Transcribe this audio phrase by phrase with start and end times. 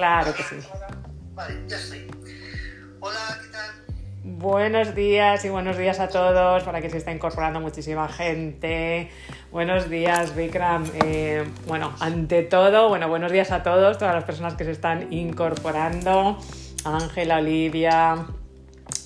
[0.00, 0.56] Claro que sí.
[1.34, 2.10] Vale, ya estoy.
[3.00, 3.70] Hola, ¿qué tal?
[4.24, 9.10] Buenos días y buenos días a todos, para que se está incorporando muchísima gente.
[9.52, 10.86] Buenos días, Vikram.
[11.04, 15.12] Eh, bueno, ante todo, bueno, buenos días a todos, todas las personas que se están
[15.12, 16.38] incorporando.
[16.86, 18.24] Ángela, Olivia,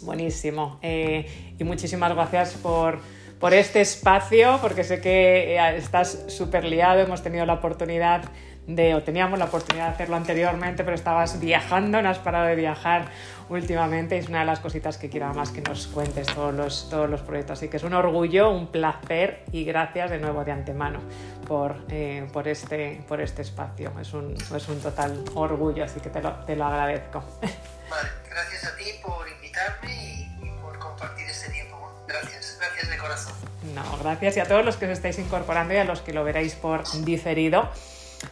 [0.03, 0.79] buenísimo.
[0.81, 3.01] Eh, y muchísimas gracias por,
[3.41, 8.31] por este espacio, porque sé que eh, estás súper liado, hemos tenido la oportunidad
[8.67, 12.57] de, o teníamos la oportunidad de hacerlo anteriormente, pero estabas viajando, no has parado de
[12.57, 13.07] viajar
[13.49, 17.09] últimamente, es una de las cositas que quiero más que nos cuentes todos los, todos
[17.11, 17.59] los proyectos.
[17.59, 21.01] Así que es un orgullo, un placer y gracias de nuevo de antemano
[21.47, 23.93] por, eh, por, este, por este espacio.
[24.01, 27.23] Es un, es un total orgullo, así que te lo, te lo agradezco.
[27.91, 32.05] Vale, gracias a ti por invitarme y, y por compartir este tiempo.
[32.09, 33.35] Gracias, gracias de corazón.
[33.75, 36.25] No, gracias y a todos los que os estáis incorporando y a los que lo
[36.25, 37.69] veréis por diferido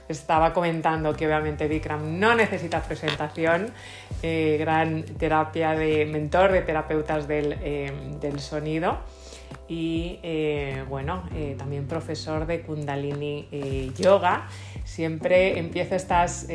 [0.08, 3.72] estaba comentando que obviamente Vikram no necesita presentación,
[4.22, 8.98] eh, gran terapia de mentor de terapeutas del, eh, del sonido
[9.68, 11.24] y eh, bueno,
[11.56, 14.48] también profesor de Kundalini Yoga.
[14.84, 16.46] Siempre empiezo estas,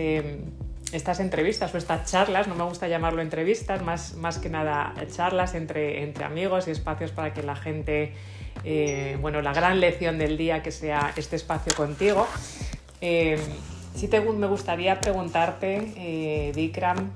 [0.91, 5.55] estas entrevistas o estas charlas, no me gusta llamarlo entrevistas, más, más que nada charlas
[5.55, 8.13] entre, entre amigos y espacios para que la gente,
[9.19, 12.27] bueno, la gran lección del día que sea este espacio contigo.
[12.99, 13.39] Eh,
[13.95, 17.11] sí te, me gustaría preguntarte, eh, Vikram,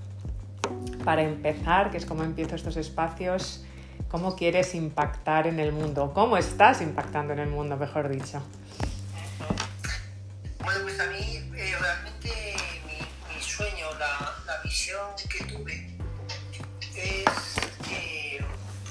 [1.03, 3.63] para empezar, que es como empiezo estos espacios,
[4.09, 6.11] ¿cómo quieres impactar en el mundo?
[6.13, 8.43] ¿Cómo estás impactando en el mundo, mejor dicho?
[10.63, 12.29] Bueno, pues a mí eh, realmente
[12.85, 15.97] mi, sueño, la, visión que tuve
[16.95, 17.55] es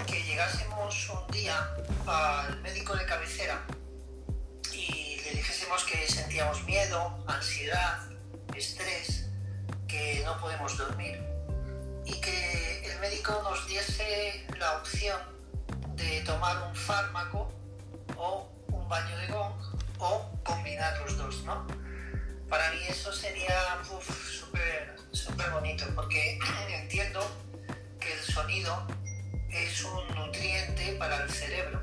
[0.07, 1.55] que llegásemos un día
[2.07, 3.61] al médico de cabecera
[5.71, 8.01] dijésemos que sentíamos miedo, ansiedad,
[8.57, 9.29] estrés,
[9.87, 11.23] que no podemos dormir
[12.05, 15.21] y que el médico nos diese la opción
[15.95, 17.53] de tomar un fármaco
[18.17, 19.53] o un baño de gong
[19.99, 21.65] o combinar los dos, ¿no?
[22.49, 27.21] Para mí eso sería súper super bonito porque entiendo
[28.01, 28.87] que el sonido
[29.51, 31.81] es un nutriente para el cerebro,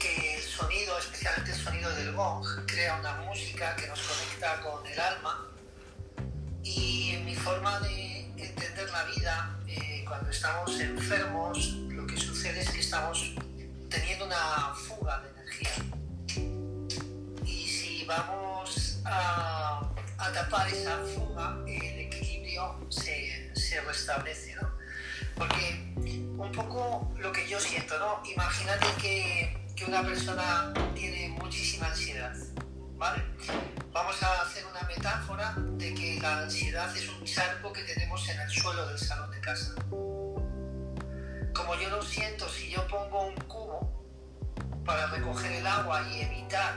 [0.00, 4.98] que sonido, especialmente el sonido del gong, crea una música que nos conecta con el
[4.98, 5.46] alma
[6.64, 12.60] y en mi forma de entender la vida, eh, cuando estamos enfermos, lo que sucede
[12.60, 13.34] es que estamos
[13.88, 15.70] teniendo una fuga de energía.
[17.44, 19.88] Y si vamos a,
[20.18, 24.68] a tapar esa fuga, el equilibrio se, se restablece, ¿no?
[25.36, 28.20] Porque un poco lo que yo siento, ¿no?
[28.28, 32.34] Imagínate que, que una persona tiene muchísima ansiedad,
[32.96, 33.22] ¿vale?
[33.92, 38.40] Vamos a hacer una metáfora de que la ansiedad es un charco que tenemos en
[38.40, 39.74] el suelo del salón de casa.
[39.90, 44.04] Como yo lo siento, si yo pongo un cubo
[44.84, 46.74] para recoger el agua y evitar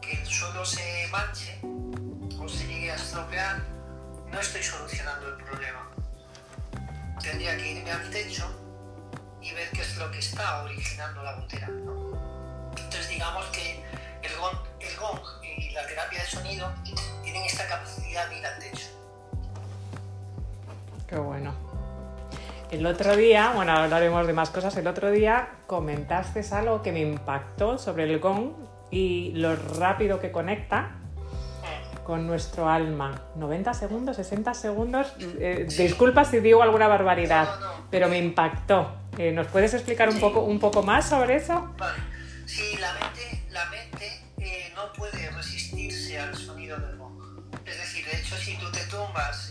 [0.00, 3.62] que el suelo se manche o se llegue a estropear,
[4.32, 5.88] no estoy solucionando el problema.
[7.22, 8.44] Tendría que irme al techo
[9.40, 11.68] y ver qué es lo que está originando la gotera.
[11.68, 12.03] ¿no?
[12.76, 13.82] Entonces digamos que
[14.22, 15.20] el gong, el gong
[15.58, 16.68] y la terapia de sonido
[17.22, 18.86] tienen esta capacidad de ir al techo.
[21.08, 21.54] Qué bueno.
[22.70, 27.00] El otro día, bueno, hablaremos de más cosas, el otro día comentaste algo que me
[27.00, 28.52] impactó sobre el gong
[28.90, 30.92] y lo rápido que conecta
[32.04, 33.22] con nuestro alma.
[33.36, 35.14] 90 segundos, 60 segundos.
[35.38, 35.84] Eh, Sí.
[35.84, 37.72] Disculpa si digo alguna barbaridad, No, no.
[37.90, 38.92] pero me impactó.
[39.18, 41.70] Eh, ¿Nos puedes explicar un poco, un poco más sobre eso?
[41.78, 41.98] Vale.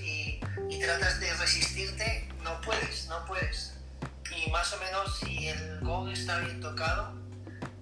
[0.02, 0.40] Y,
[0.80, 3.76] tratas de resistirte, no puedes, no puedes.
[4.36, 7.14] Y más o menos, si el gong está bien tocado,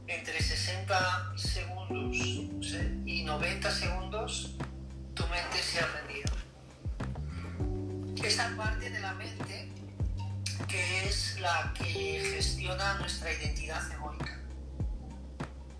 [0.07, 4.55] entre 60 segundos y 90 segundos,
[5.15, 6.31] tu mente se ha rendido.
[8.23, 9.71] Esta parte de la mente
[10.67, 14.39] que es la que gestiona nuestra identidad egoica.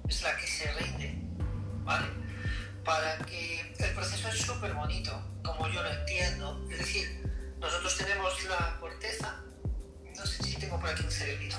[0.08, 1.16] Es la que se rinde,
[1.84, 2.08] ¿vale?
[2.84, 5.12] Para que el proceso es súper bonito,
[5.44, 6.66] como yo lo entiendo.
[6.72, 7.30] Es decir,
[7.60, 9.36] nosotros tenemos la corteza,
[10.16, 11.58] no sé si tengo por aquí un cerebrito.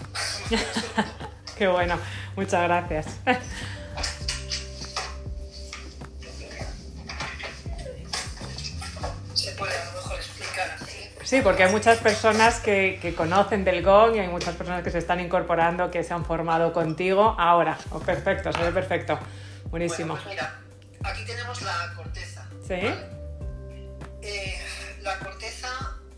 [1.57, 1.99] Qué bueno,
[2.35, 3.07] muchas gracias.
[9.35, 11.09] se puede a lo mejor explicar así.
[11.23, 14.91] Sí, porque hay muchas personas que, que conocen del gong y hay muchas personas que
[14.91, 17.79] se están incorporando, que se han formado contigo ahora.
[17.91, 19.19] Oh, perfecto, se ve perfecto.
[19.71, 20.15] Buenísimo.
[20.15, 20.62] Bueno, pues mira,
[21.05, 22.49] aquí tenemos la corteza.
[22.67, 22.75] Sí.
[22.75, 23.23] ¿vale?
[24.23, 24.59] eh,
[25.03, 25.69] la corteza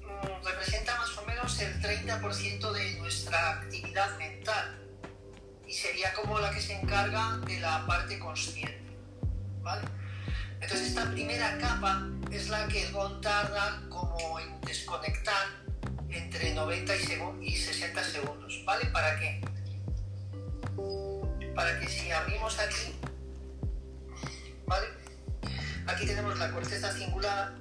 [0.03, 4.79] mm, representa más o menos el 30% de nuestra actividad mental
[5.67, 8.83] y sería como la que se encarga de la parte consciente.
[9.63, 9.89] ¿vale?
[10.61, 15.47] Entonces esta primera capa es la que el tarda como en desconectar
[16.11, 16.95] entre 90
[17.43, 18.63] y 60 segundos.
[18.65, 18.87] ¿Vale?
[18.87, 19.41] ¿Para qué?
[21.55, 22.95] Para que si abrimos aquí,
[24.67, 24.87] ¿vale?
[25.87, 27.55] Aquí tenemos la corteza cingulada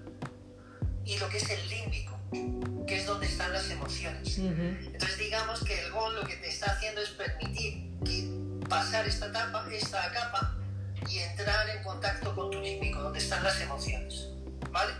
[1.05, 2.17] y lo que es el límbico,
[2.87, 4.37] que es donde están las emociones.
[4.37, 7.91] Entonces digamos que el GON lo que te está haciendo es permitir
[8.69, 10.55] pasar esta, etapa, esta capa
[11.09, 14.29] y entrar en contacto con tu límbico, donde están las emociones.
[14.71, 14.93] ¿Vale?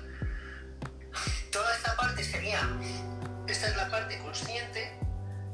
[1.51, 2.59] Toda esta parte sería,
[3.47, 4.99] esta es la parte consciente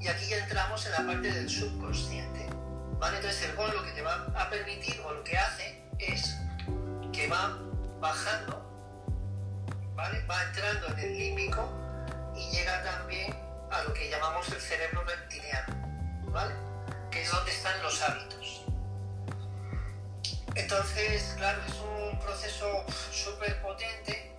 [0.02, 2.48] y aquí ya entramos en la parte del subconsciente.
[2.98, 3.18] ¿Vale?
[3.18, 6.38] Entonces el GON lo que te va a permitir o lo que hace es
[7.12, 7.58] que va
[8.00, 8.66] bajando,
[9.96, 10.26] ¿vale?
[10.26, 11.70] Va entrando en el límbico
[12.36, 13.36] y llega también
[13.70, 15.76] a lo que llamamos el cerebro reptiliano,
[16.32, 16.56] ¿vale?
[17.12, 18.66] Que es donde están los hábitos.
[20.56, 24.36] Entonces, claro, es un proceso súper potente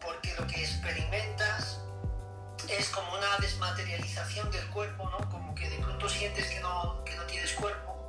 [0.00, 1.80] porque lo que experimentas
[2.68, 5.28] es como una desmaterialización del cuerpo, ¿no?
[5.28, 7.99] Como que de pronto sientes que no, que no tienes cuerpo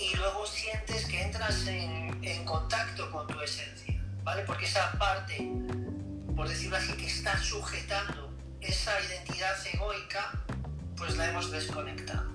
[0.00, 4.42] y luego sientes que entras en, en, contacto con tu esencia, ¿vale?
[4.44, 5.50] Porque esa parte,
[6.34, 10.32] por decirlo así, que está sujetando esa identidad egoica,
[10.96, 12.30] pues la hemos desconectado,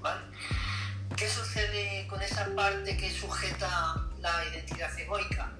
[0.00, 0.22] ¿vale?
[1.16, 5.52] ¿Qué sucede con esa parte que sujeta la identidad egoica?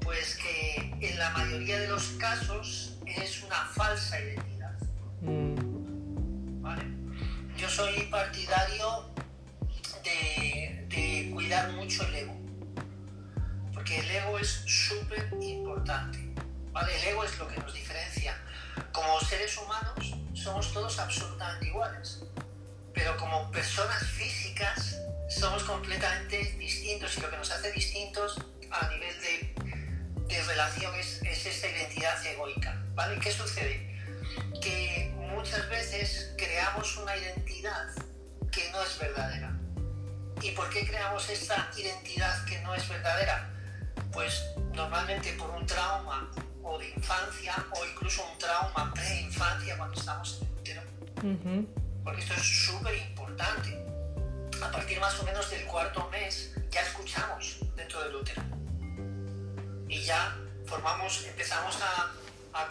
[0.00, 4.78] Pues que en la mayoría de los casos es una falsa identidad.
[5.20, 6.62] Mm.
[6.62, 6.84] ¿Vale?
[7.56, 9.10] Yo soy partidario
[10.88, 12.36] de, cuidar mucho el ego.
[13.72, 16.18] Porque el ego es súper importante.
[16.72, 16.96] ¿vale?
[16.96, 18.36] El ego es lo que nos diferencia.
[18.92, 22.22] Como seres humanos somos todos absolutamente iguales.
[22.92, 24.96] Pero como personas físicas
[25.28, 28.40] somos completamente distintos y lo que nos hace distintos
[28.70, 29.54] a nivel de,
[30.26, 32.82] de relación es, es, esta identidad egoica.
[32.94, 33.18] ¿vale?
[33.20, 33.96] ¿Qué sucede?
[34.60, 37.88] Que muchas veces creamos una identidad
[38.50, 39.57] que no es verdadera.
[40.42, 43.50] ¿Y por qué creamos esta identidad que no es verdadera?
[44.12, 46.30] Pues normalmente por un trauma
[46.62, 50.82] o de infancia o incluso un trauma pre-infancia cuando estamos en el útero.
[52.04, 53.84] Porque esto es súper importante.
[54.62, 58.42] A partir más o menos del cuarto mes ya escuchamos dentro del útero.
[59.88, 60.36] Y ya
[60.66, 62.12] formamos, empezamos a,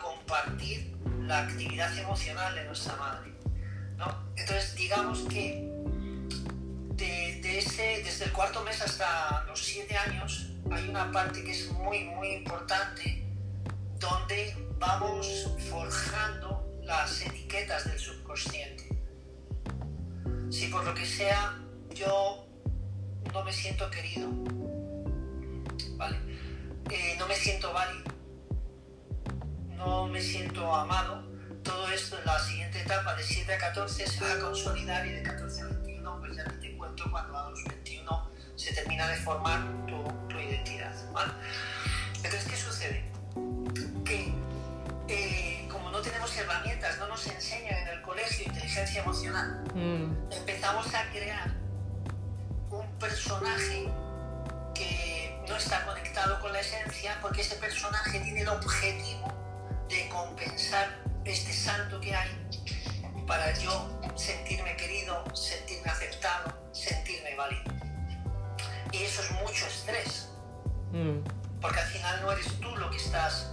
[0.02, 3.32] compartir la actividad emocional de nuestra madre.
[4.36, 5.77] Entonces digamos que
[6.98, 11.72] de, ese, desde el cuarto mes hasta los siete años hay una parte que es
[11.72, 13.24] muy, muy importante
[14.00, 18.88] donde vamos forjando las etiquetas del subconsciente.
[20.50, 21.60] Si por lo que sea
[21.94, 22.48] yo
[23.34, 24.30] no me siento querido,
[25.98, 26.18] ¿vale?
[26.90, 28.12] Eh, no me siento válido,
[29.76, 31.28] no me siento amado,
[31.64, 35.12] todo esto en la siguiente etapa de 7 a 14 se va a consolidar y
[35.12, 35.97] de 14 a 21
[36.28, 36.78] pues ya te
[37.10, 40.94] cuando a los 21 se termina de formar tu, identidad.
[42.16, 43.12] Entonces, ¿qué sucede?
[44.06, 44.34] Que
[45.08, 50.32] eh, como no tenemos herramientas, no nos enseñan en el colegio inteligencia emocional, mm.
[50.32, 51.52] empezamos a crear
[52.70, 53.90] un personaje
[54.74, 59.34] que no está conectado con la esencia porque ese personaje tiene el objetivo
[59.90, 62.30] de compensar este santo que hay
[63.28, 67.74] para yo sentirme querido, sentirme aceptado, sentirme válido.
[68.92, 70.30] Y eso es mucho estrés,
[70.94, 71.60] mm.
[71.62, 73.52] porque al final no eres tú lo que estás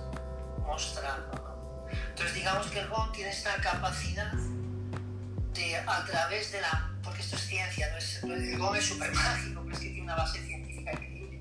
[0.65, 1.89] mostrando.
[2.11, 7.37] Entonces digamos que el GON tiene esta capacidad de a través de la, porque esto
[7.37, 10.41] es ciencia, no es, el GON es súper mágico, pero es que tiene una base
[10.45, 11.41] científica increíble.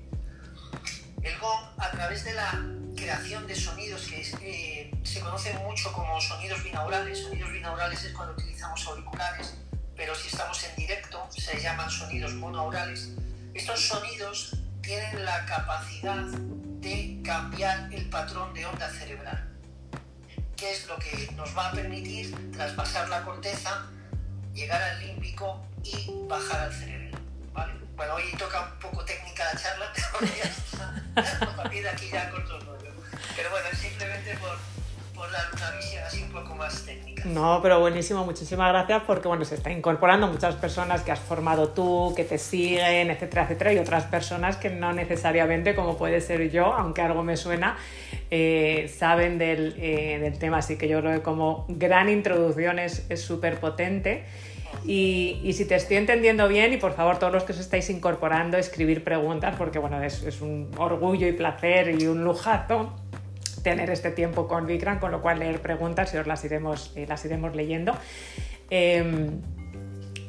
[1.22, 2.62] El GON a través de la
[2.96, 4.63] creación de sonidos que eh,
[5.02, 7.22] se conocen mucho como sonidos binaurales.
[7.22, 9.54] Sonidos binaurales es cuando utilizamos auriculares,
[9.96, 13.10] pero si estamos en directo se llaman sonidos monoaurales.
[13.54, 16.24] Estos sonidos tienen la capacidad
[16.80, 19.48] de cambiar el patrón de onda cerebral,
[20.56, 23.86] que es lo que nos va a permitir traspasar la corteza,
[24.52, 27.18] llegar al límbico y bajar al cerebro.
[27.96, 31.50] Bueno, hoy toca un poco técnica la charla, pero.
[31.52, 32.73] A partir de aquí ya corto el rollo.
[33.36, 34.56] Pero bueno, simplemente por,
[35.14, 37.22] por dar una visión así un poco más técnica.
[37.24, 41.68] No, pero buenísimo, muchísimas gracias porque bueno, se está incorporando muchas personas que has formado
[41.70, 46.50] tú, que te siguen, etcétera, etcétera, y otras personas que no necesariamente, como puede ser
[46.50, 47.76] yo, aunque algo me suena,
[48.30, 50.58] eh, saben del, eh, del, tema.
[50.58, 54.24] Así que yo creo que como gran introducción es súper potente.
[54.84, 57.88] Y, y, si te estoy entendiendo bien, y por favor todos los que os estáis
[57.90, 62.92] incorporando, escribir preguntas, porque bueno, es un orgullo y placer y un lujazo
[63.64, 67.06] tener este tiempo con Vikram, con lo cual leer preguntas y os las iremos, eh,
[67.08, 67.96] las iremos leyendo.
[68.70, 69.30] Eh,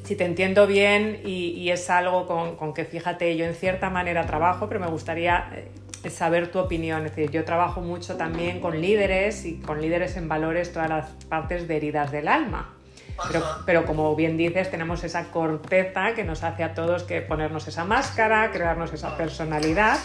[0.03, 3.89] si te entiendo bien y, y es algo con, con, que fíjate, yo en cierta
[3.89, 7.05] manera trabajo, pero me gustaría eh, saber tu opinión.
[7.05, 11.09] Es decir, yo trabajo mucho también con líderes y con líderes en valores todas las
[11.25, 12.71] partes de heridas del alma.
[13.31, 17.67] Pero, pero, como bien dices, tenemos esa corteza que nos hace a todos que ponernos
[17.67, 19.97] esa máscara, crearnos esa personalidad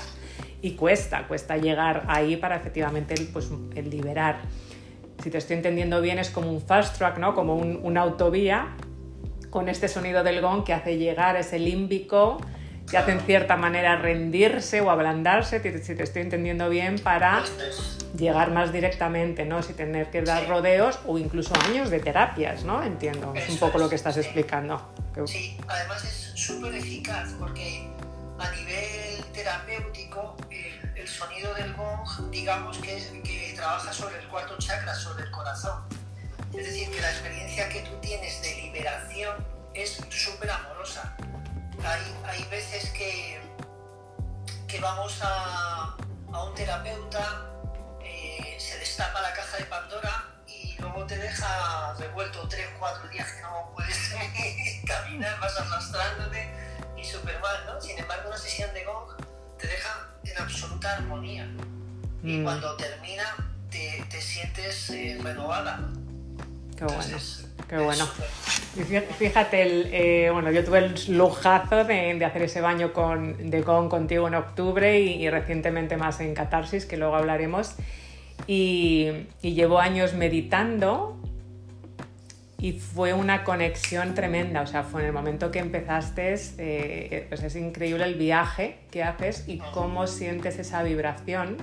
[0.63, 4.41] y cuesta, cuesta llegar ahí para efectivamente pues, el liberar.
[5.23, 7.35] Si te estoy entendiendo bien, es como un fast track, ¿no?
[7.35, 8.69] como un, una autovía
[9.51, 12.41] con este sonido del gong que hace llegar ese límbico,
[12.89, 17.43] que hace en cierta manera rendirse o ablandarse, si te estoy entendiendo bien, para
[18.17, 19.63] llegar más directamente, ¿no?
[19.63, 22.83] Sin tener que dar rodeos o incluso años de terapias, ¿no?
[22.83, 24.93] Entiendo, es un poco lo que estás explicando.
[25.27, 27.89] Sí, además es súper eficaz porque
[28.41, 34.95] a nivel terapéutico el, el, sonido del gong, digamos que, trabaja sobre el cuarto chakra,
[34.95, 35.85] sobre el corazón.
[36.55, 41.15] Es decir, que la experiencia que tú tienes de liberación es súper amorosa.
[41.85, 43.41] Hay, hay veces que,
[44.67, 45.97] que vamos a,
[46.33, 47.51] a un terapeuta,
[48.03, 53.09] eh, se destapa la caja de Pandora y luego te deja revuelto 3 o 4
[53.11, 54.15] días que no puedes
[54.87, 56.70] caminar, vas arrastrándote
[57.01, 57.81] y súper mal, ¿no?
[57.81, 59.17] Sin embargo, una sesión de gong
[59.59, 61.49] te deja en absoluta armonía
[62.23, 62.45] y Mm.
[62.45, 63.25] cuando termina
[63.71, 65.89] te, te sientes eh, renovada.
[66.77, 67.19] Qué bueno,
[67.69, 68.09] qué bueno.
[68.77, 68.83] Y
[69.19, 73.61] Fíjate, el, eh, bueno, yo tuve el lujazo de, de hacer ese baño con, de
[73.63, 77.75] Gong contigo en octubre y, y recientemente más en Catarsis, que luego hablaremos.
[78.47, 81.20] Y, y llevo años meditando
[82.61, 84.61] y fue una conexión tremenda.
[84.61, 89.03] O sea, fue en el momento que empezaste, eh, pues es increíble el viaje que
[89.03, 91.57] haces y cómo sientes esa vibración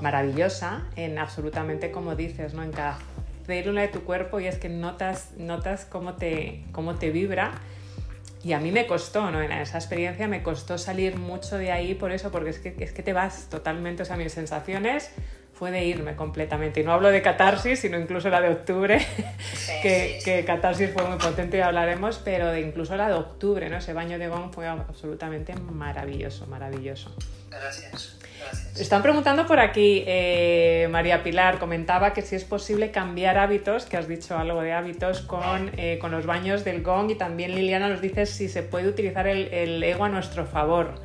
[0.00, 2.62] maravillosa en absolutamente como dices, ¿no?
[2.62, 2.98] En cada
[3.46, 7.52] célula de tu cuerpo y es que notas, notas cómo, te, cómo te vibra.
[8.44, 9.40] Y a mí me costó, ¿no?
[9.42, 12.92] En esa experiencia me costó salir mucho de ahí por eso, porque es que, es
[12.92, 15.10] que te vas totalmente, o sea, mis sensaciones
[15.54, 16.80] fue de irme completamente.
[16.80, 18.98] Y no hablo de catarsis, sino incluso la de octubre,
[19.54, 23.14] Sí, que, sí, que catarsis fue muy potente y hablaremos, pero de incluso la de
[23.14, 23.78] octubre, ¿no?
[23.78, 27.14] Ese baño de gong fue absolutamente maravilloso, maravilloso.
[27.50, 28.80] Gracias, gracias.
[28.80, 33.96] Están preguntando por aquí, eh, María Pilar comentaba que si es posible cambiar hábitos, que
[33.96, 37.88] has dicho algo de hábitos, con, eh, con los baños del gong y también Liliana
[37.88, 40.96] nos dice si se puede utilizar el, el ego a nuestro favor.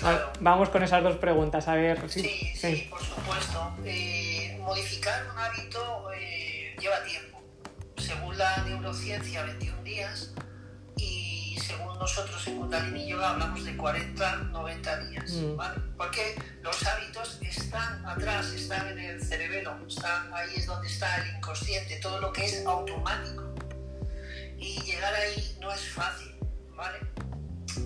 [0.00, 0.32] Claro.
[0.40, 2.10] Vamos con esas dos preguntas, a ver.
[2.10, 3.76] Sí, sí, por supuesto.
[3.84, 7.42] Eh, modificar un hábito eh, lleva tiempo.
[7.96, 10.32] Según la neurociencia, 21 días.
[10.96, 15.30] Y según nosotros en Kundalini Yoga hablamos de 40, 90 días.
[15.32, 15.56] Mm.
[15.56, 15.80] ¿vale?
[15.96, 21.36] Porque los hábitos están atrás, están en el cerebelo, están, ahí es donde está el
[21.36, 23.54] inconsciente, todo lo que es automático.
[24.58, 26.34] Y llegar ahí no es fácil,
[26.74, 26.98] ¿vale?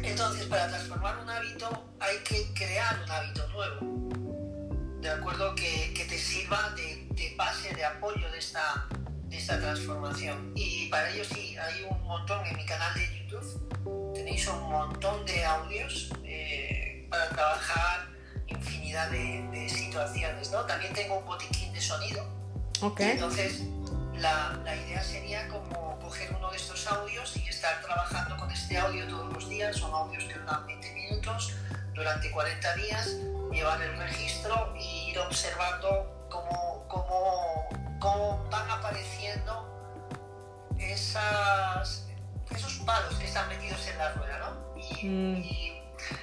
[0.04, 5.54] Entonces, para transformar un hábito hay que crear un hábito nuevo, ¿de acuerdo?
[5.54, 8.88] Que, que te sirva de, de, base, de apoyo de esta,
[9.28, 10.52] de esta transformación.
[10.54, 15.24] Y para ello sí, hay un montón en mi canal de YouTube, tenéis un montón
[15.24, 18.08] de audios eh, para trabajar
[18.48, 20.60] infinidad de, de, situaciones, ¿no?
[20.66, 22.24] También tengo un botiquín de sonido.
[22.80, 23.12] Okay.
[23.12, 23.62] Entonces,
[24.22, 28.78] la, la idea sería como coger uno de estos audios y estar trabajando con este
[28.78, 29.76] audio todos los días.
[29.76, 31.54] Son audios que duran 20 minutos
[31.94, 33.16] durante 40 días,
[33.50, 37.68] llevar el registro y ir observando cómo, cómo,
[38.00, 39.68] cómo van apareciendo
[40.78, 42.06] esas,
[42.50, 44.38] esos palos que están metidos en la rueda.
[44.38, 44.80] ¿no?
[44.80, 45.36] Y, Mm.
[45.36, 45.82] y,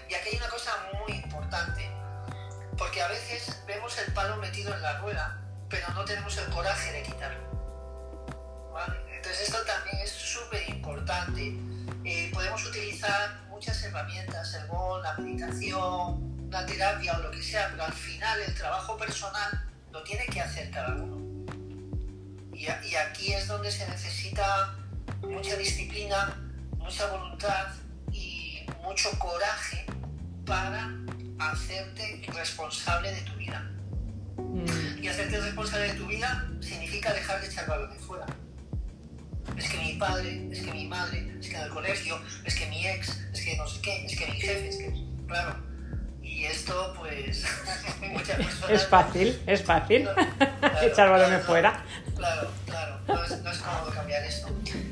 [0.09, 0.71] y aquí hay una cosa
[1.05, 1.89] muy importante,
[2.77, 6.91] porque a veces vemos el palo metido en la rueda, pero no tenemos el coraje
[6.93, 7.58] de quitarlo.
[8.87, 11.55] Entonces esto también es súper importante.
[12.05, 17.69] Eh, podemos utilizar muchas herramientas, el gol, la meditación, la terapia o lo que sea,
[17.71, 21.19] pero al final el trabajo personal lo tiene que hacer cada uno.
[22.53, 24.75] Y, a- y aquí es donde se necesita
[25.21, 26.35] mucha disciplina,
[26.77, 27.67] mucha voluntad
[28.11, 29.85] y mucho coraje
[30.45, 30.89] para
[31.39, 33.59] hacerte responsable de tu vida.
[34.37, 38.25] Mm, Y hacerte responsable de tu vida significa dejar de echar balones fuera.
[39.59, 42.65] Es que mi padre, es que mi madre, es que en el colegio, es que
[42.67, 45.05] mi ex, es que no sé qué, es que mi jefe, es que.
[45.27, 45.55] Claro.
[46.23, 47.45] Y esto, pues.
[47.99, 48.69] muchas personas.
[48.69, 50.07] Es fácil, es fácil.
[50.59, 51.85] Claro, echar balones claro, fuera.
[52.15, 52.99] Claro, claro.
[53.07, 54.47] No es, no es cómodo cambiar esto.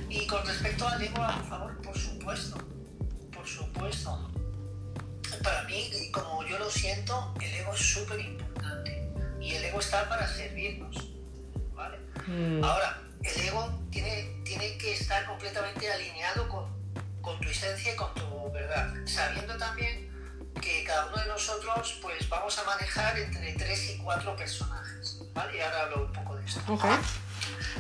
[0.10, 2.58] Y con respecto al ego, a favor, por supuesto.
[3.34, 4.32] Por supuesto.
[5.44, 9.10] Para mí, como yo lo siento, el ego es súper importante.
[9.40, 11.10] Y el ego está para servirnos.
[11.74, 11.98] ¿Vale?
[12.28, 16.66] Mm, Ahora, el ego tiene, tiene que estar completamente alineado con,
[17.22, 20.08] con tu esencia y con tu verdad, sabiendo también
[20.62, 25.58] que cada uno de nosotros pues vamos a manejar entre tres y cuatro personajes, ¿vale?
[25.58, 26.62] Y ahora hablo un poco de esto.
[26.74, 26.86] ok.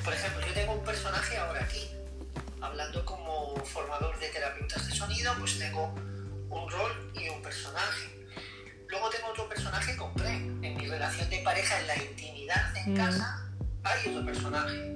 [0.03, 1.89] Por ejemplo, yo tengo un personaje ahora aquí,
[2.61, 5.87] hablando como formador de terapeutas de sonido, pues tengo
[6.49, 8.27] un rol y un personaje.
[8.89, 10.63] Luego tengo otro personaje con Prem.
[10.63, 12.97] En mi relación de pareja, en la intimidad en Mm.
[12.97, 13.49] casa,
[13.83, 14.93] hay otro personaje.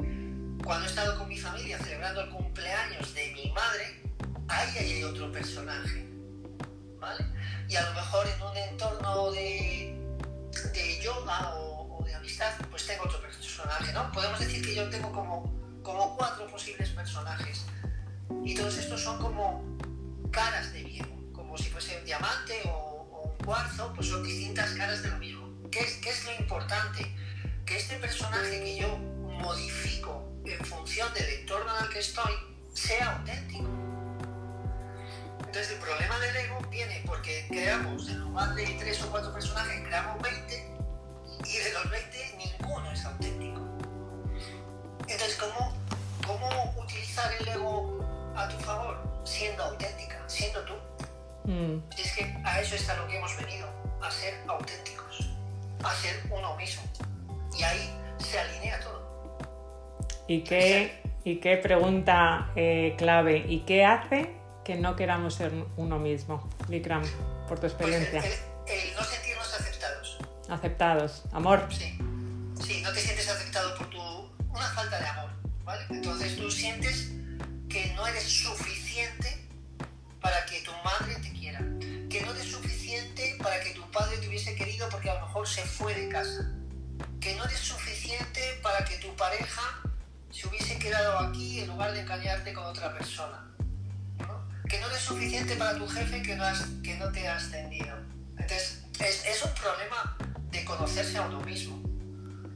[0.63, 4.01] Cuando he estado con mi familia celebrando el cumpleaños de mi madre,
[4.47, 6.07] ahí hay otro personaje.
[6.99, 7.25] ¿Vale?
[7.67, 9.95] Y a lo mejor en un entorno de,
[10.73, 14.11] de yoga o, de amistad, pues tengo otro personaje, ¿no?
[14.11, 15.51] Podemos decir que yo tengo como,
[15.81, 17.65] como cuatro posibles personajes.
[18.43, 19.63] Y todos estos son como
[20.31, 25.01] caras de viejo, como si fuese un diamante o, un cuarzo, pues son distintas caras
[25.01, 25.47] de lo mismo.
[25.71, 27.15] ¿Qué es, ¿Qué es lo importante?
[27.65, 32.33] Que este personaje que yo modifico en función del entorno en el que estoy
[32.74, 33.69] sea auténtico.
[35.39, 39.81] Entonces el problema del ego viene porque creamos, en lugar de tres o cuatro personajes,
[39.86, 40.71] creamos 20
[41.45, 43.62] y de los 20 ninguno es auténtico.
[45.07, 45.74] Entonces, ¿cómo,
[46.25, 48.00] cómo utilizar el ego
[48.36, 48.98] a tu favor?
[49.25, 50.74] Siendo auténtica, siendo tú.
[51.43, 53.67] Mm, es que a eso es a lo que hemos venido,
[54.01, 55.29] a ser auténticos,
[55.83, 56.83] a ser uno mismo.
[57.57, 59.00] Y ahí se alinea todo.
[60.31, 63.45] ¿Y qué, y qué pregunta eh, clave?
[63.50, 64.31] ¿Y qué hace
[64.63, 66.47] que no queramos ser uno mismo?
[66.69, 67.03] Vikram,
[67.50, 68.19] por tu Pues el, experiencia.
[68.67, 70.17] el- el no sentirnos aceptados.
[70.48, 71.24] Aceptados.
[71.33, 71.67] Amor.
[71.70, 71.98] Sí.
[72.65, 74.00] Sí, no te sientes aceptado por tu.
[74.50, 75.29] una falta de amor,
[75.65, 75.83] ¿vale?
[75.89, 77.09] Entonces tú sientes
[77.70, 79.48] que no eres suficiente
[80.22, 81.59] para que tu madre te quiera.
[82.09, 85.46] Que no eres suficiente para que tu padre te hubiese querido porque a lo mejor
[85.48, 86.51] se fue de casa.
[87.20, 89.60] Que no eres suficiente para que tu pareja
[91.31, 93.48] aquí en lugar de engañarte con otra persona.
[94.20, 94.48] ¿no?
[94.70, 97.96] Que no eres suficiente para tu jefe que no, has- que no te ha ascendido.
[98.37, 100.17] Entonces, es, es un problema
[100.51, 101.81] de conocerse a uno mismo,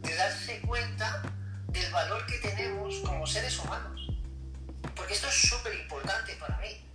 [0.01, 1.21] de darse cuenta
[1.69, 4.09] del valor que tenemos como seres humanos.
[4.95, 6.85] Porque esto es súper importante para mí.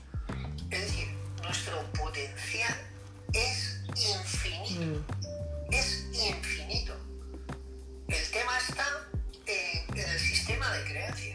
[0.71, 1.09] Es decir,
[1.43, 2.75] nuestro potencial
[3.33, 4.81] es infinito.
[4.81, 6.95] Mm, Es infinito.
[8.09, 8.85] El tema está
[9.47, 11.30] eh, en el sistema de creencias.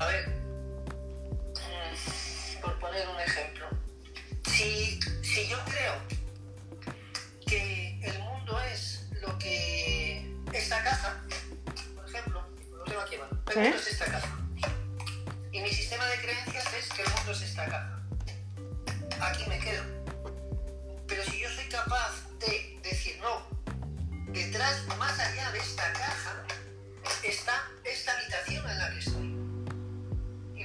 [0.00, 0.28] A ver,
[1.56, 3.66] mm, por poner un ejemplo,
[4.46, 5.94] si, si yo creo
[7.46, 11.20] que el mundo es lo que esta casa,
[11.96, 14.28] por ejemplo, lo tengo aquí abajo, el mundo es esta casa.
[15.50, 18.00] Y mi sistema de creencias es que el mundo es esta casa.
[19.20, 19.82] Aquí me quedo.
[21.08, 23.48] Pero si yo soy capaz de decir no,
[24.32, 26.44] detrás, más allá de esta caja,
[27.24, 29.37] está esta habitación en la que estoy.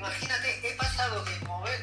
[0.04, 1.82] Imagínate, he pasado de mover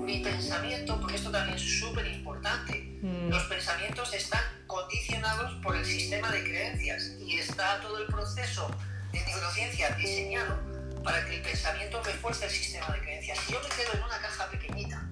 [0.00, 2.98] mi pensamiento, porque esto también es súper importante.
[3.00, 3.28] Mm.
[3.30, 8.68] Los pensamientos están condicionados por el sistema de creencias y está todo el proceso
[9.12, 10.58] de neurociencia diseñado
[11.04, 13.38] para que el pensamiento refuerce el sistema de creencias.
[13.38, 15.08] Si yo me quedo en una caja pequeñita,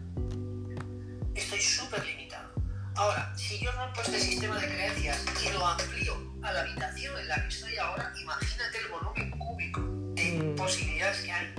[1.36, 2.50] estoy súper limitado.
[2.96, 7.28] Ahora, si yo rompo este sistema de creencias y lo amplío a la habitación en
[7.28, 9.80] la que estoy ahora, imagínate el volumen cúbico
[10.16, 10.56] de Mm.
[10.56, 11.54] posibilidades que hay.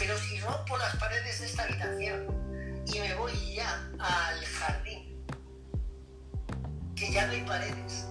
[0.00, 2.26] Pero si rompo las paredes de esta habitación
[2.92, 5.24] y me voy ya al jardín,
[6.96, 8.06] que ya no hay paredes,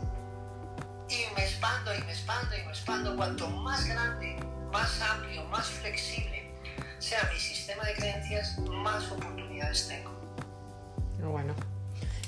[1.09, 4.37] y me expando y me expando y me expando, cuanto más grande,
[4.71, 6.39] más amplio, más flexible
[6.99, 10.11] sea mi sistema de creencias, más oportunidades tengo.
[11.19, 11.55] Bueno.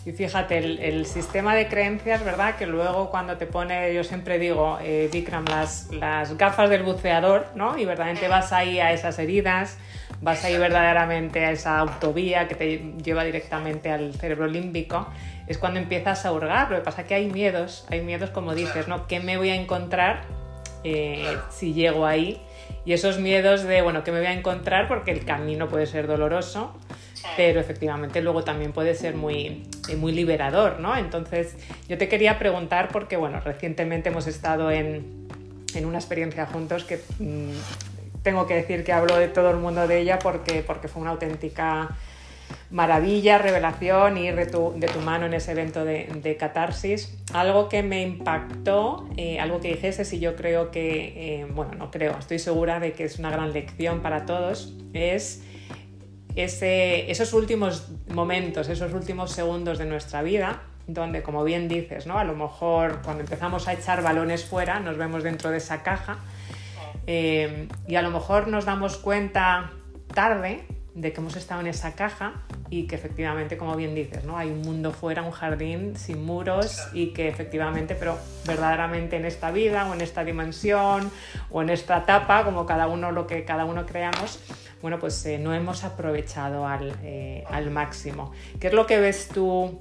[0.06, 2.56] Y fíjate, el, el sistema de creencias, ¿verdad?
[2.56, 7.46] Que luego cuando te pone, yo siempre digo, eh, Vikram, las, las gafas del buceador,
[7.56, 7.78] ¿no?
[7.78, 9.78] Y verdaderamente vas ahí a esas heridas,
[10.20, 15.08] vas ahí verdaderamente a esa autovía que te lleva directamente al cerebro límbico,
[15.46, 16.72] es cuando empiezas a hurgar.
[16.72, 19.06] Lo que pasa es que hay miedos, hay miedos como dices, ¿no?
[19.06, 20.24] ¿Qué me voy a encontrar
[20.84, 22.42] eh, si llego ahí?
[22.86, 26.08] y esos miedos de, bueno, que me voy a encontrar porque el camino puede ser
[26.08, 26.74] doloroso,
[27.38, 30.96] pero efectivamente luego también puede ser muy, eh, muy liberador, ¿no?
[30.96, 31.56] Entonces
[31.88, 35.28] yo te quería preguntar porque, bueno, recientemente hemos estado en,
[35.76, 37.52] en una experiencia juntos que mm,
[38.24, 41.12] tengo que decir que hablo de todo el mundo de ella porque, porque fue una
[41.12, 41.96] auténtica
[42.70, 47.18] maravilla, revelación, ir de tu, de tu mano en ese evento de, catarsis.
[47.34, 51.92] Algo que me impactó, eh, algo que dijese, y yo creo que, eh, bueno, no
[51.92, 55.44] creo, estoy segura de que es una gran lección para todos, es
[56.36, 62.18] ese, esos últimos momentos, esos últimos segundos de nuestra vida, donde, como bien dices, ¿no?
[62.18, 66.18] a lo mejor cuando empezamos a echar balones fuera, nos vemos dentro de esa caja
[67.08, 69.72] eh, y a lo mejor nos damos cuenta
[70.14, 72.34] tarde de que hemos estado en esa caja
[72.70, 74.38] y que efectivamente, como bien dices, ¿no?
[74.38, 79.52] hay un mundo fuera, un jardín sin muros y que efectivamente, pero verdaderamente en esta
[79.52, 81.10] vida o en esta dimensión
[81.50, 84.40] o en esta etapa, como cada uno lo que cada uno creamos,
[84.82, 88.34] bueno, pues eh, no hemos aprovechado al, eh, al, máximo.
[88.60, 89.80] ¿Qué es lo que ves tú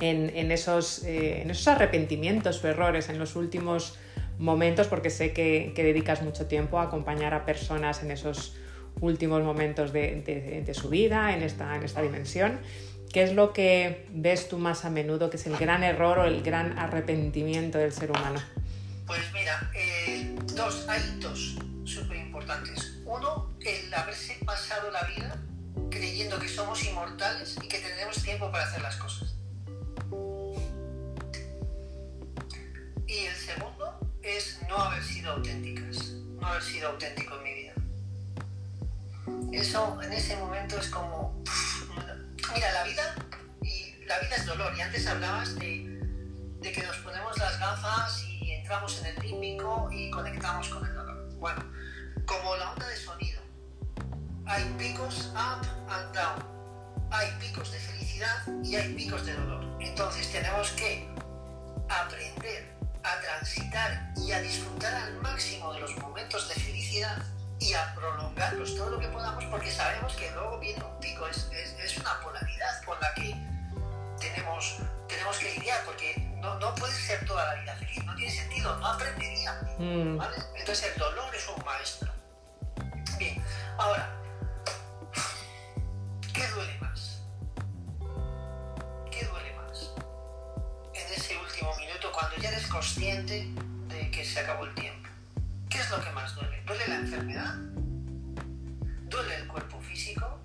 [0.00, 3.98] en, en, esos, eh, en esos arrepentimientos o errores en los últimos
[4.38, 4.86] momentos?
[4.86, 8.54] Porque sé que, que dedicas mucho tiempo a acompañar a personas en esos
[9.00, 12.60] últimos momentos de, de, de su vida, en esta, en esta dimensión.
[13.12, 16.24] ¿Qué es lo que ves tú más a menudo que es el gran error o
[16.24, 18.40] el gran arrepentimiento del ser humano?
[19.06, 22.98] Pues mira, eh, dos, hay dos súper importantes.
[23.06, 25.42] Uno, el haberse pasado la vida
[25.90, 29.34] creyendo que somos inmortales y que tenemos tiempo para hacer las cosas.
[33.06, 37.72] Y el segundo es no haber sido auténticas, no haber sido auténtico en mi vida.
[39.52, 41.42] Eso en ese momento es como,
[42.54, 43.14] mira, la vida,
[43.62, 44.72] y la vida es dolor.
[44.76, 45.98] Y antes hablabas de,
[46.62, 51.28] que nos ponemos las gafas y entramos en el límbico y conectamos con el dolor.
[51.38, 51.64] Bueno,
[52.26, 53.40] como la onda de sonido,
[54.46, 56.58] hay picos up and down.
[57.10, 59.64] Hay picos de felicidad y hay picos de dolor.
[59.80, 61.08] Entonces tenemos que
[61.88, 67.22] aprender a transitar y a disfrutar al máximo de los momentos de felicidad
[67.60, 71.48] y a prolongarlos todo lo que podamos porque sabemos que luego viene un pico, es,
[71.52, 73.34] es, es una polaridad con la que
[74.18, 74.76] tenemos,
[75.08, 78.76] tenemos que lidiar porque no, no puede ser toda la vida feliz, no tiene sentido,
[78.76, 79.70] no aprenderíamos.
[79.78, 80.16] Mm.
[80.16, 80.36] ¿vale?
[80.56, 82.12] Entonces el dolor es un maestro.
[83.18, 83.42] Bien,
[83.76, 84.08] ahora,
[86.32, 87.22] ¿qué duele más?
[89.10, 89.90] ¿Qué duele más?
[90.94, 93.48] En ese último minuto, cuando ya eres consciente
[93.88, 94.97] de que se acabó el tiempo.
[95.68, 96.62] ¿Qué es lo que más duele?
[96.66, 97.54] ¿Duele la enfermedad?
[99.04, 100.40] ¿Duele el cuerpo físico?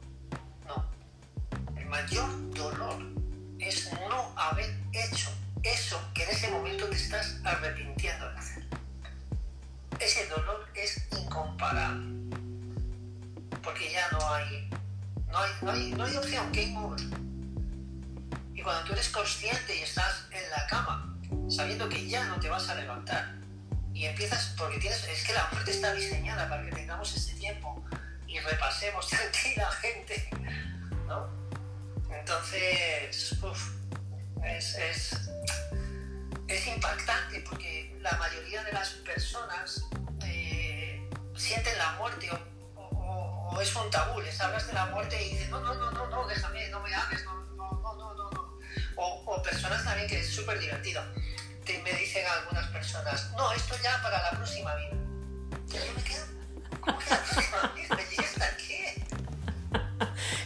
[0.68, 0.86] No.
[1.78, 3.02] El mayor dolor
[3.60, 5.30] es no haber hecho
[5.64, 8.64] eso que en ese momento te estás arrepintiendo de hacer.
[10.00, 12.30] Ese dolor es incomparable.
[13.64, 14.70] Porque ya no hay,
[15.28, 17.00] no hay, no hay, no hay opción, game over.
[18.54, 22.50] Y cuando tú eres consciente y estás en la cama, sabiendo que ya no te
[22.50, 23.43] vas a levantar,
[23.94, 27.84] y empiezas, porque tienes, es que la muerte está diseñada para que tengamos este tiempo
[28.28, 30.30] y repasemos tranquilamente,
[31.08, 31.30] ¿no?
[32.12, 33.72] Entonces, uf,
[34.44, 35.30] es, es,
[36.48, 39.86] es, impactante porque la mayoría de las personas
[40.26, 42.30] eh, sienten la muerte
[42.76, 46.08] o, es un tabú, les hablas de la muerte y dicen, no, no, no, no,
[46.08, 48.60] no déjame, no me hables, no, no, no, no, no.
[48.96, 51.04] O, o personas también que es súper divertido
[51.66, 54.96] te, me dicen algunas personas, no, esto ya para la próxima vida.
[55.68, 56.26] Y yo me quedo,
[56.82, 57.98] ¿cómo que la próxima vida?
[58.12, 59.04] ¿Y esta qué?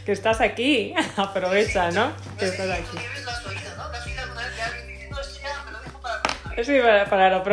[0.06, 2.14] Que estás aquí, aprovecha, ¿no?
[2.38, 2.98] Que estás aquí.
[6.64, 7.44] Sí, para, para la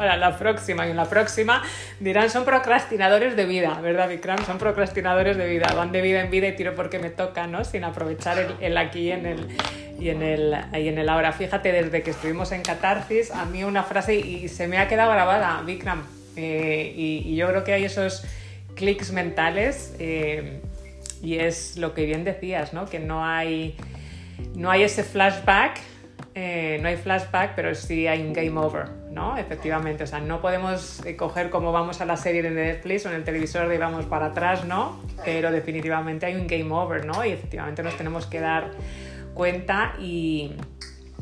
[0.00, 0.86] para la próxima.
[0.86, 1.62] Y en la próxima
[1.98, 4.42] dirán, son procrastinadores de vida, ¿verdad, Vikram?
[4.46, 5.66] Son procrastinadores de vida.
[5.76, 7.64] Van de vida en vida y tiro porque me toca, ¿no?
[7.66, 9.46] Sin aprovechar el, aquí en el,
[10.00, 11.32] y en, el, y en el ahora.
[11.32, 15.12] Fíjate, desde que estuvimos en Catarsis, a mí una frase, y se me ha quedado
[15.12, 16.02] grabada, Vikram.
[16.36, 18.24] Eh, y, y yo creo que hay esos
[18.74, 19.94] clics mentales.
[19.98, 20.62] eh,
[21.22, 22.86] y es lo que bien decías, ¿no?
[22.86, 23.76] Que no hay,
[24.54, 25.78] no hay ese flashback,
[26.42, 29.36] eh, no hay flashback, pero sí hay un game over, ¿no?
[29.36, 33.10] Efectivamente, o sea, no podemos eh, coger como vamos a la serie de Netflix o
[33.10, 34.98] en el televisor de vamos para atrás, ¿no?
[35.22, 37.22] Pero definitivamente hay un game over, ¿no?
[37.26, 38.70] Y efectivamente nos tenemos que dar
[39.34, 40.54] cuenta y,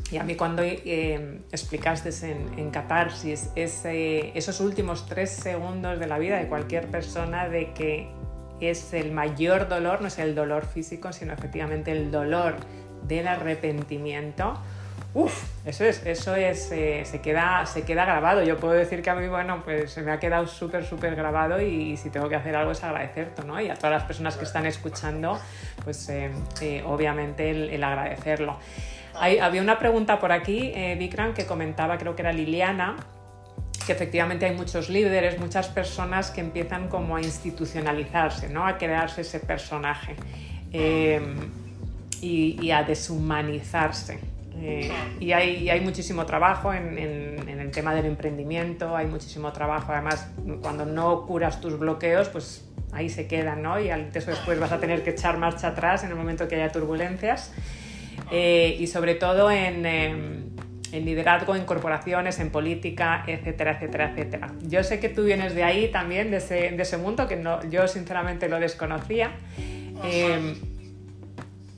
[0.09, 6.17] y a mí cuando eh, explicaste en, en Catarsis esos últimos tres segundos de la
[6.17, 8.09] vida de cualquier persona de que
[8.61, 12.55] es el mayor dolor, no es el dolor físico, sino efectivamente el dolor
[13.05, 14.57] del arrepentimiento,
[15.15, 18.43] Uf, eso es, eso es, eh, se, queda, se queda grabado.
[18.43, 21.59] Yo puedo decir que a mí, bueno, pues se me ha quedado súper, súper grabado
[21.59, 23.59] y, si tengo que hacer algo es agradecerte, ¿no?
[23.59, 25.39] Y a todas las personas que están escuchando,
[25.83, 26.29] pues eh,
[26.61, 28.59] eh, obviamente el, agradecerlo.
[29.15, 32.97] había una pregunta por aquí, Vikram, que comentaba, creo que era Liliana,
[33.87, 38.67] que efectivamente hay muchos líderes, muchas personas que empiezan como a institucionalizarse, ¿no?
[38.67, 40.15] A crearse ese personaje
[42.21, 44.38] y a deshumanizarse.
[44.55, 49.91] Eh, y hay, hay, muchísimo trabajo en, en, el tema del emprendimiento, hay muchísimo trabajo,
[49.93, 50.31] además
[50.61, 53.79] cuando no curas tus bloqueos, pues ahí se quedan, ¿no?
[53.79, 56.55] Y antes o después vas a tener que echar marcha atrás en el momento que
[56.55, 57.53] haya turbulencias.
[58.31, 60.43] Eh, y sobre todo en, em,
[60.91, 64.53] en, liderazgo, en corporaciones, en política, etcétera, etcétera, etcétera.
[64.61, 67.63] Yo sé que tú vienes de ahí también, de ese, de ese mundo, que no,
[67.69, 69.31] yo sinceramente lo desconocía.
[70.03, 70.55] Eh,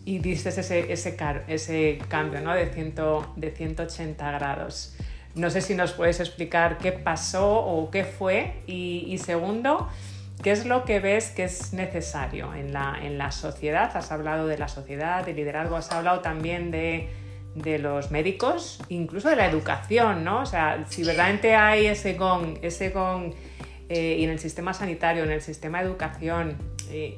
[0.06, 2.54] y diste ese, ese, ese cambio ¿no?
[2.54, 4.96] de, ciento, de 180 grados.
[5.36, 9.88] No sé si nos puedes explicar qué pasó o qué fue y, segundo,
[10.44, 13.96] ¿qué es lo que ves que es necesario en la, en la sociedad?
[13.96, 17.10] Has hablado de la sociedad, de liderazgo, has hablado también de,
[17.56, 20.42] de los médicos, incluso de la educación, ¿no?
[20.42, 23.34] O sea, si verdaderamente hay ese gong, ese gong
[23.88, 26.58] eh, y en el sistema sanitario, en el sistema de educación,
[26.90, 27.18] eh,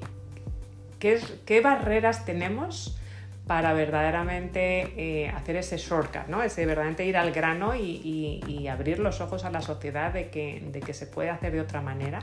[1.03, 2.97] ¿Qué, barreras tenemos
[3.45, 6.41] para verdaderamente eh, hacer ese shortcut, ¿no?
[6.41, 10.79] ese verdaderamente ir al grano y, abrir los ojos a la sociedad de que, de
[10.79, 12.19] que, se puede hacer de otra manera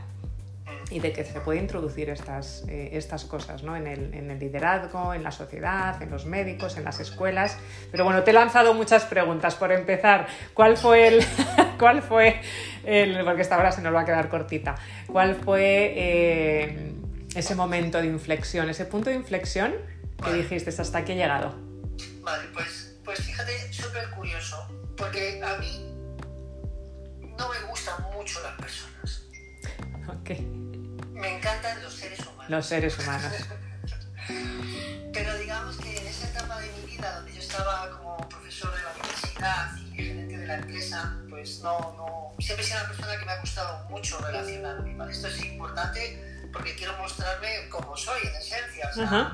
[0.90, 3.76] y de que se puede introducir estas, eh, estas cosas ¿no?
[3.76, 7.58] en, el, en, el, liderazgo, en la sociedad, en los médicos, en las escuelas.
[7.90, 9.56] Pero bueno, te he lanzado muchas preguntas.
[9.56, 11.24] Por empezar, ¿cuál fue el,
[11.78, 12.40] cuál fue
[12.84, 14.74] el porque esta hora se nos va a quedar cortita,
[15.06, 15.92] cuál fue...
[15.96, 16.99] Eh,
[17.34, 19.74] ese momento de inflexión, ese punto de inflexión
[20.22, 21.54] que dijiste, hasta aquí he llegado?
[22.22, 25.86] Vale, pues, pues fíjate, súper curioso, porque a mí
[27.38, 29.22] no me gustan mucho las personas.
[30.08, 30.30] Ok.
[31.12, 32.50] Me encantan los seres humanos.
[32.50, 33.32] Los seres humanos.
[35.12, 38.82] Pero digamos que en esa etapa de mi vida, donde yo estaba como profesor de
[38.82, 43.18] la universidad y gerente de la empresa, pues no, no, siempre he sido una persona
[43.18, 44.94] que me ha gustado mucho relacionarme.
[44.96, 45.12] ¿vale?
[45.12, 48.90] Esto es importante porque quiero mostrarme como soy en esencia.
[48.90, 49.32] O sea,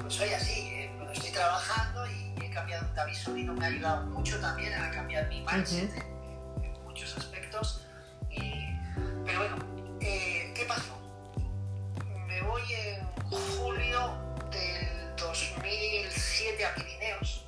[0.00, 2.86] pues soy así, eh, estoy trabajando y he cambiado.
[2.94, 5.94] David Solino me ha ayudado mucho también a cambiar mi mindset
[6.62, 7.86] en, muchos aspectos.
[9.24, 9.56] pero bueno,
[10.00, 10.98] eh, ¿qué pasó?
[12.26, 14.18] Me voy en julio
[14.50, 17.46] del 2007 a Pirineos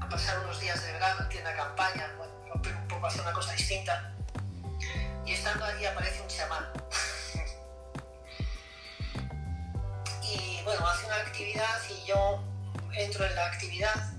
[0.00, 3.52] a pasar unos días de verano en tienda campaña, bueno, un poco hacer una cosa
[3.52, 4.12] distinta.
[5.24, 6.64] Y estando allí aparece un chamán
[10.64, 12.42] bueno, hace una actividad y yo
[12.92, 14.12] entro en la actividad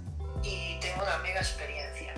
[0.44, 2.14] y tengo una mega experiencia.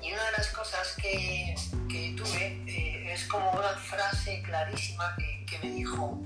[0.00, 1.54] Y una de las cosas que,
[1.88, 6.20] que tuve eh, es como una frase clarísima que, que, me dijo,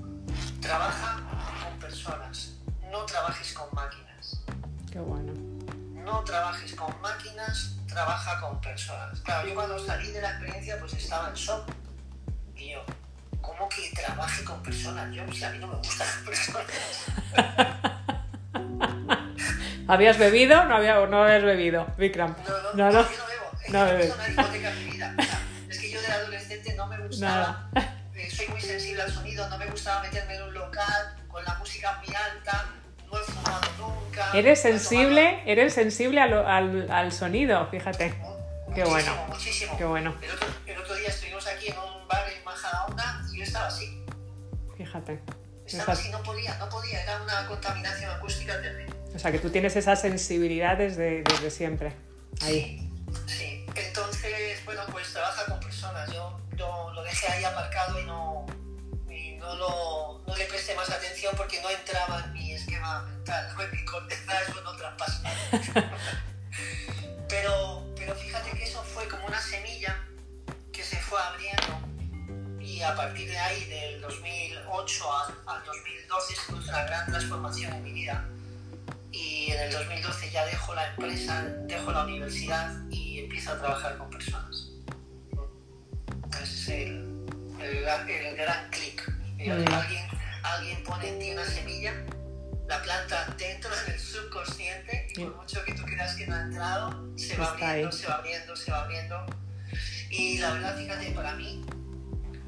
[0.61, 1.21] trabaja
[1.63, 2.55] con personas,
[2.91, 4.41] no trabajes con máquinas.
[4.91, 5.33] Qué bueno.
[5.93, 9.19] No trabajes con máquinas, trabaja con personas.
[9.21, 11.69] Claro, yo cuando salí de la experiencia pues estaba en shock.
[12.55, 12.83] Y yo,
[13.41, 15.13] ¿cómo que trabaje con personas?
[15.13, 16.65] Yo, si a mí no me gustan las personas.
[19.87, 20.63] ¿Habías bebido?
[20.65, 22.35] No, había, no habías bebido, Vikram.
[22.47, 24.03] No, no, no, no, yo no bebo.
[24.03, 25.15] Es no discoteca en mi vida.
[25.67, 27.69] es que yo de adolescente no me gustaba.
[28.15, 31.55] Eh, soy muy sensible al sonido, no me gustaba meterme en un local con la
[31.55, 32.65] música muy alta.
[33.11, 34.31] No he fumado nunca.
[34.33, 38.13] Eres sensible, eres sensible al, al, al sonido, fíjate.
[38.75, 39.11] Qué bueno.
[39.29, 39.77] Muchísimo.
[39.77, 40.15] Qué bueno.
[40.21, 41.38] El otro, el otro día estuvimos
[43.49, 44.05] estaba así.
[44.77, 45.21] Fíjate.
[45.65, 48.95] Estaba así, no podía, no podía, era una contaminación acústica terrible.
[49.13, 51.95] O sea, que tú tienes esas sensibilidades desde, desde siempre.
[52.41, 52.91] Ahí.
[53.27, 53.65] Sí, sí.
[53.75, 56.11] Entonces, bueno, pues trabaja con personas.
[56.11, 58.45] Yo, yo lo dejé ahí aparcado y no,
[59.09, 63.53] y no, lo, no le presté más atención porque no entraba en mi esquema mental,
[63.55, 65.21] no en mi corteza, eso no traspasa.
[67.27, 70.03] pero, pero fíjate que eso fue como una semilla
[70.71, 71.78] que se fue abriendo
[72.79, 75.03] y a partir de ahí, del 2008
[75.47, 78.25] al, 2012, se produjo una gran transformación en mi vida.
[79.11, 83.97] Y en el 2012 ya dejo la empresa, dejo la universidad y empiezo a trabajar
[83.97, 84.69] con personas.
[86.41, 87.25] Ese es el,
[87.59, 89.11] el, gran clic.
[89.37, 89.73] Mm.
[89.73, 90.07] Alguien,
[90.43, 91.93] alguien pone en ti una semilla,
[92.69, 97.17] la planta dentro del subconsciente y por mucho que tú creas que no ha entrado,
[97.17, 99.25] se va abriendo, se va abriendo, se va abriendo.
[100.09, 101.65] Y la verdad, fíjate, para mí,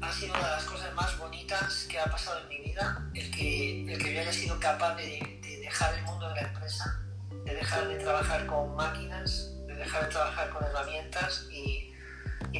[0.02, 3.30] ha sido una de las cosas más bonitas que ha pasado en mi vida, el
[3.30, 7.00] que, el que yo haya sido capaz de, dejar el mundo de la empresa,
[7.44, 11.88] de dejar de trabajar con máquinas, de dejar de trabajar con herramientas y,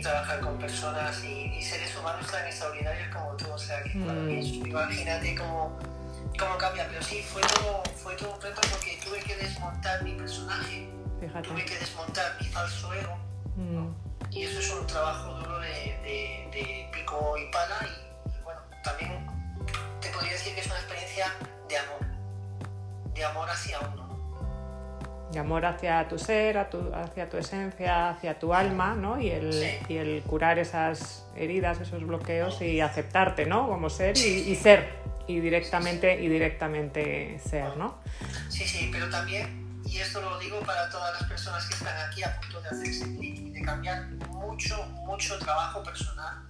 [0.00, 3.50] trabajar con personas y, seres humanos tan extraordinarios como tú.
[3.52, 4.66] O sea, que mm.
[4.66, 5.78] imagínate cómo,
[6.38, 6.88] cómo cambia.
[6.88, 10.88] Pero sí, fue todo, fue todo un reto porque tuve que desmontar mi personaje,
[11.42, 13.18] tuve que desmontar mi falso ego.
[13.57, 14.12] Mm.
[14.33, 17.87] Y eso es un trabajo duro de, pico y pala.
[18.27, 19.27] y bueno, también
[20.01, 21.27] te podría decir que es una experiencia
[21.68, 22.12] de amor
[23.14, 25.29] de amor hacia uno.
[25.33, 29.18] De amor hacia tu ser, hacia tu esencia, hacia tu alma, ¿no?
[29.18, 33.66] Y el, y el curar esas heridas, esos bloqueos y aceptarte, ¿no?
[33.66, 34.90] Como ser y, ser,
[35.27, 37.99] y directamente, y directamente ser, ¿no?
[38.51, 42.23] Sí, sí, pero también, y esto lo digo para todas las personas que están aquí
[42.23, 43.07] a punto de hacerse
[43.62, 46.42] cambiar mucho, mucho trabajo personal,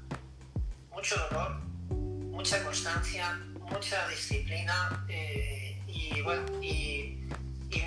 [0.90, 3.38] mucho dolor, mucha constancia,
[3.70, 5.04] mucha disciplina.
[5.08, 7.18] Eh, y bueno, y,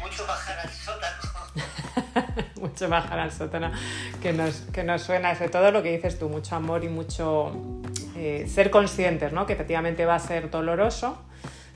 [0.01, 2.43] mucho bajar al sótano.
[2.61, 3.71] mucho bajar al sótano,
[4.21, 7.51] que nos, que nos suena, sobre todo lo que dices tú, mucho amor y mucho
[8.15, 9.45] eh, ser conscientes, ¿no?
[9.45, 11.17] que efectivamente va a ser doloroso,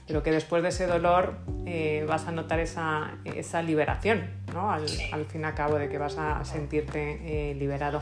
[0.09, 1.35] pero que después de ese dolor
[1.67, 4.71] eh, vas a notar esa, esa liberación, ¿no?
[4.71, 8.01] al, al, fin y al cabo, de que vas a sentirte eh, liberado.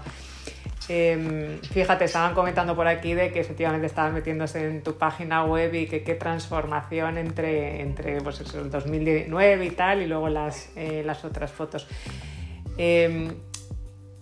[0.88, 5.74] Em, fíjate, estaban comentando por aquí de que efectivamente estaban metiéndose en tu página web
[5.74, 11.04] y que qué transformación entre, entre pues el 2019 y tal, y luego las, eh,
[11.06, 11.90] las otras fotos.
[12.78, 13.34] Em,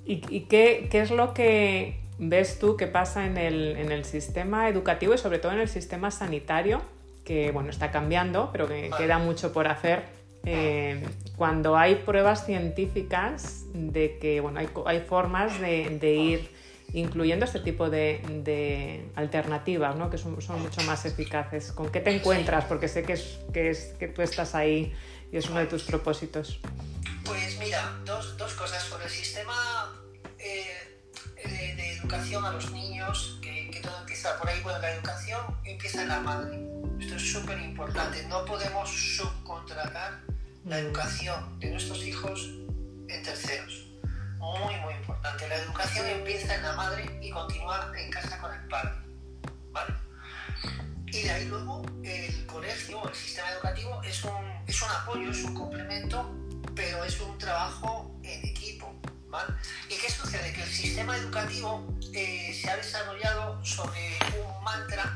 [0.08, 4.70] ¿Y, qué, qué, es lo que ves tú que pasa en el, en el, sistema
[4.70, 6.82] educativo y sobre todo en el sistema sanitario,
[7.26, 10.04] que bueno, está cambiando, pero que queda mucho por hacer?
[10.46, 11.04] Eh,
[11.36, 16.52] cuando hay pruebas científicas de que bueno, hay, hay formas de, de, ir
[16.94, 20.10] incluyendo este tipo de, alternativas, ¿no?
[20.12, 21.72] que son, mucho más eficaces.
[21.72, 22.66] ¿Con qué te encuentras?
[22.66, 24.94] Porque sé que, es, que, es, que tú estás ahí
[25.32, 26.60] y es uno de tus propósitos.
[27.26, 30.00] Pues mira, dos, dos cosas sobre el sistema
[30.38, 30.96] eh,
[31.44, 34.62] de, educación a los niños, que, que, todo empieza por ahí.
[34.62, 36.85] Bueno, la educación empieza en la madre.
[37.00, 38.26] Esto es súper importante.
[38.28, 40.22] No podemos subcontratar
[40.66, 42.50] la educación de nuestros hijos
[43.08, 43.86] en terceros
[44.54, 45.48] muy, muy importante.
[45.48, 48.92] La educación empieza en la madre y continúa en casa con el padre.
[49.72, 49.94] ¿vale?
[51.08, 55.44] Y de ahí luego el colegio, el sistema educativo es un, es un apoyo, es
[55.44, 56.36] un complemento,
[56.76, 58.94] pero es un trabajo en equipo.
[59.30, 59.54] ¿vale?
[59.90, 60.54] ¿Y qué sucede?
[60.54, 65.16] Que el sistema educativo eh, se ha desarrollado sobre un mantra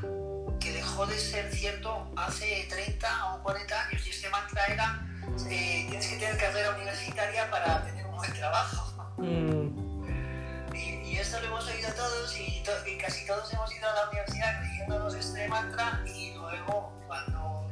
[0.99, 5.07] dejó de ser cierto hace 30 o 40 años y este mantra era
[5.49, 9.13] eh, tienes que tener carrera universitaria para tener un buen trabajo.
[9.17, 10.75] Mm.
[10.75, 12.63] Y, esto lo hemos oído todos y,
[12.99, 17.69] casi todos hemos ido a la universidad creyéndonos este mantra y luego cuando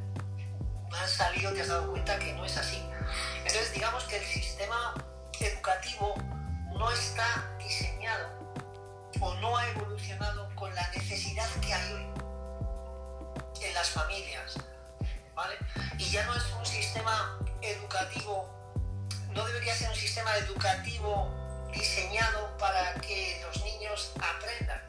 [0.93, 2.81] has salido te has dado cuenta que no es así.
[3.39, 4.93] Entonces digamos que el sistema
[5.39, 6.15] educativo
[6.77, 8.53] no está diseñado
[9.19, 12.26] o no ha evolucionado con la necesidad que hay hoy
[13.61, 14.55] en las familias.
[15.35, 15.55] ¿vale?
[15.97, 18.57] Y ya no es un sistema educativo
[19.37, 21.31] no debería ser un sistema educativo
[21.71, 24.81] diseñado para que los niños aprendan,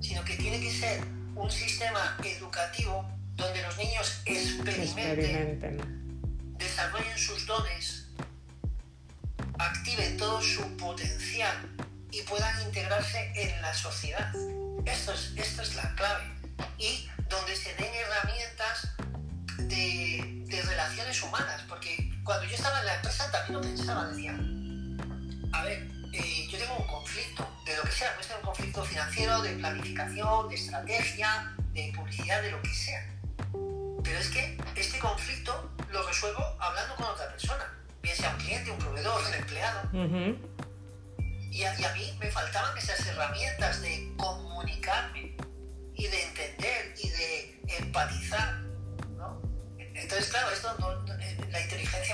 [0.00, 1.02] sino que tiene que ser
[1.34, 5.88] un sistema educativo donde los niños experimenten,
[6.58, 8.08] desarrollen sus dones,
[9.58, 11.56] activen todo su potencial
[12.10, 14.30] y puedan integrarse en la sociedad.
[14.84, 16.39] Esto es, esto es la clave.
[16.78, 18.88] Y donde se den herramientas
[19.58, 24.38] de, de relaciones humanas, porque cuando yo estaba en la empresa también lo pensaba, decía,
[25.52, 28.84] a ver, eh, yo tengo un conflicto, de lo que sea, puede ser un conflicto
[28.84, 33.06] financiero, de planificación, de estrategia, de publicidad, de lo que sea.
[34.02, 38.70] Pero es que este conflicto lo resuelvo hablando con otra persona, bien sea un cliente,
[38.70, 39.90] un proveedor, un empleado.
[41.50, 45.36] y, a, y a mí me faltaban esas herramientas de comunicarme
[46.00, 48.70] y de entender y de empatizar
[50.02, 50.76] entonces, claro, esto
[51.50, 52.09] la inteligencia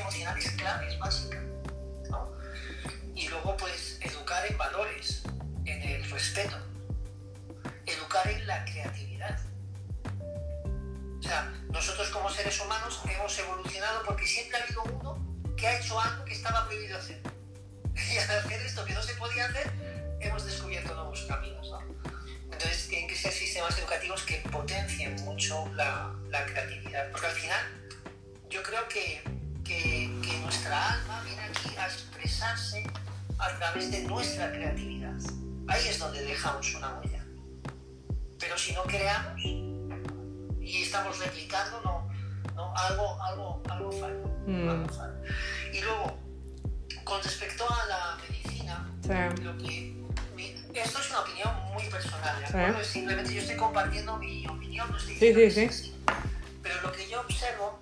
[56.63, 57.81] Pero lo que yo observo,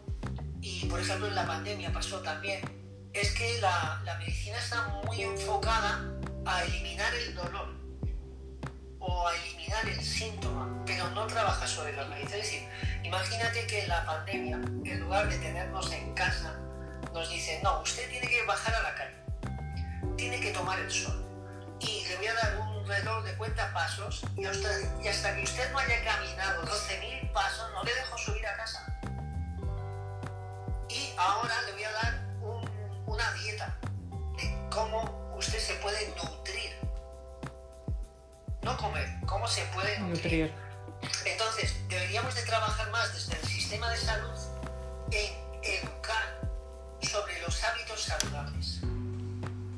[0.61, 2.61] y por ejemplo en la pandemia pasó también,
[3.13, 6.11] es que la, medicina está muy enfocada
[6.47, 7.75] a eliminar el dolor
[8.99, 12.27] o a eliminar el síntoma, pero no trabaja sobre la raíz.
[12.27, 12.63] Es decir,
[13.03, 16.59] imagínate que en la pandemia, en lugar de tenernos en casa,
[17.13, 19.17] nos dicen, no, usted tiene que bajar a la calle,
[20.17, 21.24] tiene que tomar el sol.
[21.87, 24.69] Y le voy a dar un reloj de cuenta pasos y hasta,
[25.03, 28.87] y hasta que usted no haya caminado 12.000 pasos, no le dejo subir a casa.
[30.89, 33.77] Y ahora le voy a dar un- una dieta
[34.37, 36.73] de cómo usted se puede nutrir.
[38.63, 40.51] No comer, cómo se puede nutrir.
[40.51, 40.65] Nutrir.
[41.27, 44.39] Entonces, deberíamos de trabajar más desde el sistema de salud
[45.11, 46.41] en educar
[47.03, 48.81] sobre los hábitos saludables.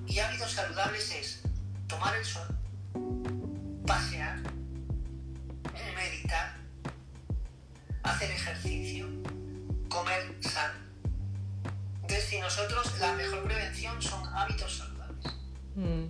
[0.06, 1.40] Y hábitos saludables es
[1.86, 2.46] tomar el sol,
[3.86, 4.38] pasear,
[5.94, 6.54] meditar,
[8.02, 9.06] hacer ejercicio,
[9.88, 10.74] comer sano.
[12.02, 15.34] Entonces, si nosotros la mejor prevención son hábitos saludables.
[15.74, 16.04] Mm.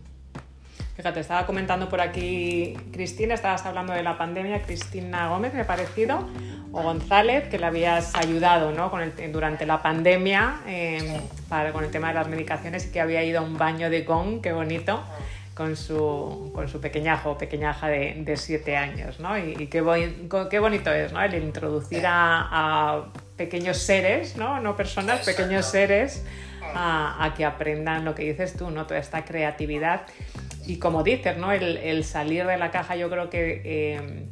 [0.96, 5.66] Fíjate, estaba comentando por aquí Cristina, estabas hablando de la pandemia, Cristina Gómez, me ha
[5.66, 6.26] parecido,
[6.72, 8.90] o González, que le habías ayudado ¿no?
[8.90, 11.20] con el- durante la pandemia eh,
[11.50, 14.02] para, con el tema de las medicaciones y que había ido a un baño de
[14.04, 15.04] gong, qué bonito,
[15.56, 19.18] con su, con su pequeñajo o pequeñaja de, de siete años.
[19.20, 19.38] ¿no?
[19.38, 21.22] Y, y qué, boi- qué bonito es ¿no?
[21.22, 23.04] el introducir a, a
[23.38, 25.42] pequeños seres, no, no personas, Exacto.
[25.42, 26.24] pequeños seres
[26.74, 28.86] a, a que aprendan lo que dices tú, ¿no?
[28.86, 30.02] Toda esta creatividad.
[30.66, 31.50] Y como dices, ¿no?
[31.52, 34.26] El, el salir de la caja yo creo que eh,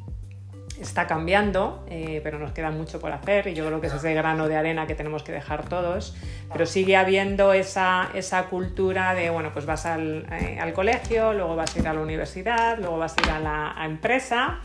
[0.80, 4.12] está cambiando, eh, pero nos queda mucho por hacer y yo creo que es ese
[4.14, 6.14] grano de arena que tenemos que dejar todos.
[6.52, 11.56] Pero sigue habiendo esa, esa cultura de, bueno, pues vas al, eh, al colegio, luego
[11.56, 14.60] vas a ir a la universidad, luego vas a ir a la a empresa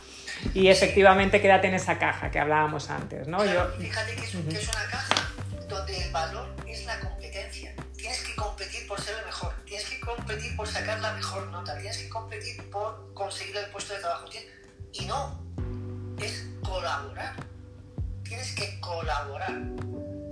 [0.54, 3.44] y efectivamente quédate en esa caja que hablábamos antes, ¿no?
[3.46, 5.32] Yo, Claro, fíjate que es, que es una caja
[5.68, 7.76] donde el valor es la competencia.
[7.96, 11.78] Tienes que competir por ser el mejor, tienes que competir por sacar la mejor nota,
[11.78, 14.26] tienes que competir por conseguir el puesto de trabajo.
[14.94, 15.49] Y no,
[16.22, 17.36] es colaborar.
[18.24, 19.58] Tienes que colaborar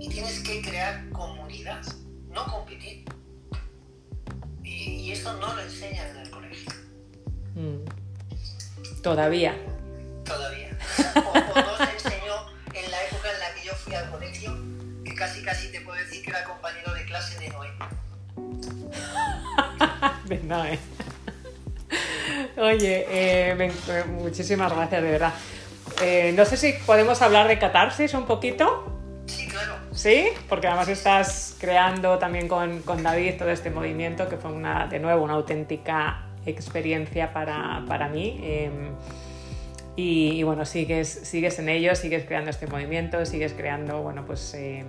[0.00, 1.82] y tienes que crear comunidad,
[2.28, 3.04] no competir.
[4.62, 6.70] Y, y esto no lo enseñan en el colegio,
[7.54, 7.84] mm,
[9.02, 9.56] todavía.
[10.24, 10.68] todavía.
[11.16, 12.34] O, o no se enseñó
[12.74, 14.56] en la época en la que yo fui al colegio,
[15.04, 17.68] que casi casi te puedo decir que era compañero de clase de Noé.
[20.44, 20.78] No, eh.
[22.58, 25.32] Oye, eh, me- eh, muchísimas gracias, de verdad.
[26.02, 28.94] Eh, no sé si podemos hablar de catarsis un poquito,
[29.26, 29.74] Sí, claro.
[29.92, 30.28] ¿sí?
[30.48, 34.98] Porque además estás creando también con, con David todo este movimiento que fue una, de
[35.00, 38.40] nuevo una auténtica experiencia para, para mí.
[38.42, 38.70] eh,
[39.96, 44.54] y, y bueno, sigues, sigues en ello, sigues creando este movimiento, sigues creando, bueno, pues
[44.54, 44.84] eh,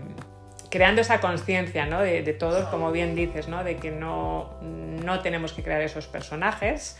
[0.69, 1.99] creando esa conciencia, ¿no?
[2.01, 3.63] De, de todos, como bien dices, ¿no?
[3.63, 6.95] De que no, no tenemos que crear esos personajes.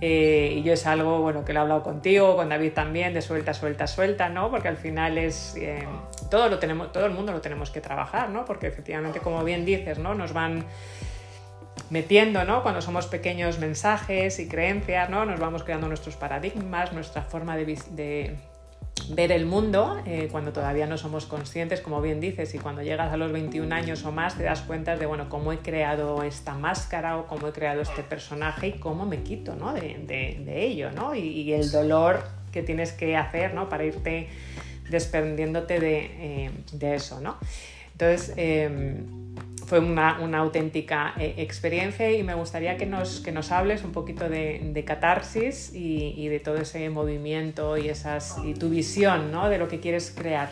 [0.00, 3.22] Eh, y yo es algo, bueno, que lo he hablado contigo, con David también, de
[3.22, 4.50] suelta, suelta, suelta, ¿no?
[4.50, 5.86] Porque al final es, eh,
[6.30, 8.44] todo lo tenemos, todo el mundo lo tenemos que trabajar, ¿no?
[8.44, 10.14] Porque efectivamente, como bien dices, ¿no?
[10.14, 10.64] Nos van
[11.90, 12.62] metiendo, ¿no?
[12.62, 15.24] Cuando somos pequeños mensajes y creencias, ¿no?
[15.24, 18.36] Nos vamos creando nuestros paradigmas, nuestra forma de, de
[19.10, 23.12] ver el mundo eh, cuando todavía no somos conscientes, como bien dices, y cuando llegas
[23.12, 26.54] a los 21 años o más te das cuenta de, bueno, cómo he creado esta
[26.54, 29.72] máscara o cómo he creado este personaje y cómo me quito, ¿no?
[29.72, 31.14] De, de- ello, ¿no?
[31.14, 32.22] Y, el dolor
[32.52, 33.68] que tienes que hacer, ¿no?
[33.68, 34.28] Para irte
[34.90, 35.98] desprendiéndote de,
[36.46, 37.36] eh, de eso, ¿no?
[37.92, 39.00] Entonces, eh,
[39.68, 43.92] fue una, una auténtica eh, experiencia y me gustaría que nos, que nos hables un
[43.92, 49.50] poquito de, catarsis y, de todo ese movimiento y, esas, y tu visión ¿no?
[49.50, 50.50] de lo que quieres crear.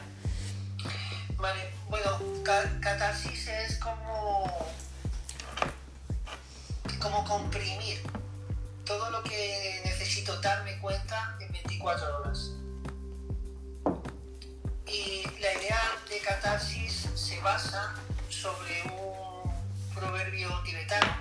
[1.39, 2.11] Vale, bueno,
[2.45, 4.53] ca- catarsis es como.
[7.01, 7.99] como comprimir
[8.85, 12.53] todo lo que necesito darme cuenta en 24 horas.
[14.87, 17.95] Y la idea de catarsis se basa
[18.43, 21.16] sobre un proverbio tibetano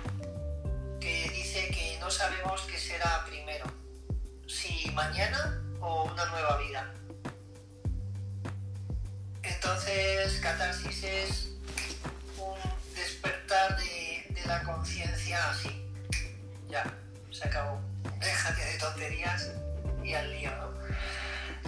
[1.00, 3.64] que dice que no sabemos qué será primero,
[4.46, 6.92] si mañana o una nueva vida.
[9.42, 11.48] Entonces, catarsis es
[12.36, 12.58] un
[12.94, 15.84] despertar de, la conciencia así.
[16.68, 16.84] Ya,
[17.32, 17.80] se acabó.
[18.20, 19.52] Déjate de tonterías
[20.04, 20.70] y al lío, ¿no?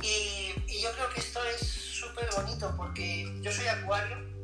[0.02, 4.37] Y, yo creo que esto es súper bonito porque yo soy acuario,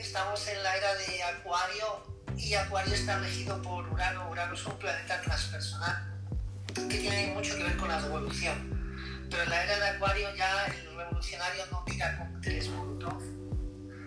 [0.00, 2.02] estamos en la era de acuario
[2.36, 4.30] y acuario está regido por Urano.
[4.30, 6.14] Urano es un planeta transpersonal
[6.74, 9.26] que tiene mucho que ver con la revolución.
[9.30, 12.40] Pero en la era de acuario ya el revolucionario no mira con
[12.76, 13.22] Molotov,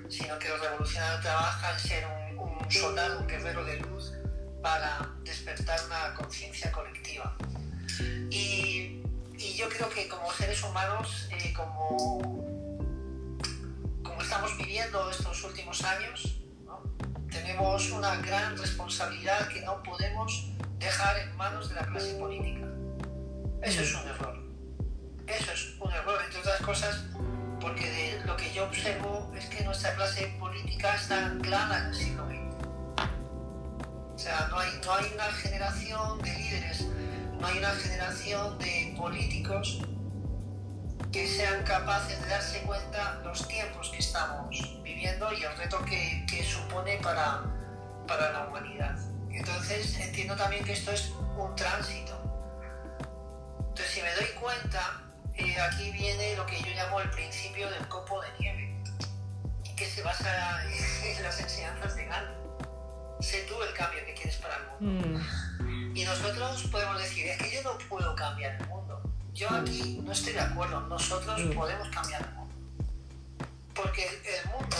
[0.10, 4.14] sino que el revolucionario trabaja en ser un, un soldado, un guerrero de luz
[4.62, 7.36] para despertar una conciencia colectiva.
[8.30, 9.02] Y
[9.42, 12.61] y yo creo que como seres humanos, eh, como
[14.32, 16.40] estamos viviendo estos últimos años,
[17.30, 22.66] tenemos una gran responsabilidad que no podemos dejar en manos de la clase política.
[23.62, 24.42] Eso es un error.
[25.28, 27.04] Eso es un error, entre otras cosas,
[27.60, 31.94] porque de lo que yo observo es que nuestra clase política está anclada en el
[31.94, 32.66] siglo XX.
[34.16, 36.86] O sea, no hay, no hay una generación de líderes
[37.42, 39.80] no hay una generación de políticos
[41.12, 46.44] que sean capaces de darse cuenta los tiempos que estamos viviendo y el reto que,
[46.44, 47.44] supone para,
[48.08, 48.98] para la humanidad.
[49.30, 52.18] Entonces entiendo también que esto es un tránsito.
[53.60, 55.02] Entonces si me doy cuenta,
[55.36, 58.84] eh, aquí viene lo que yo llamo el principio del copo de nieve,
[59.76, 62.42] que se basa en las enseñanzas de Gandhi.
[63.20, 65.20] Sé tú el cambio que quieres para el mundo.
[65.60, 65.96] Mm.
[65.96, 69.11] Y nosotros podemos decir, es que yo no puedo cambiar el mundo.
[69.34, 71.54] Yo aquí no estoy de acuerdo, nosotros mm.
[71.54, 72.56] podemos cambiar el mundo.
[73.74, 74.78] Porque el mundo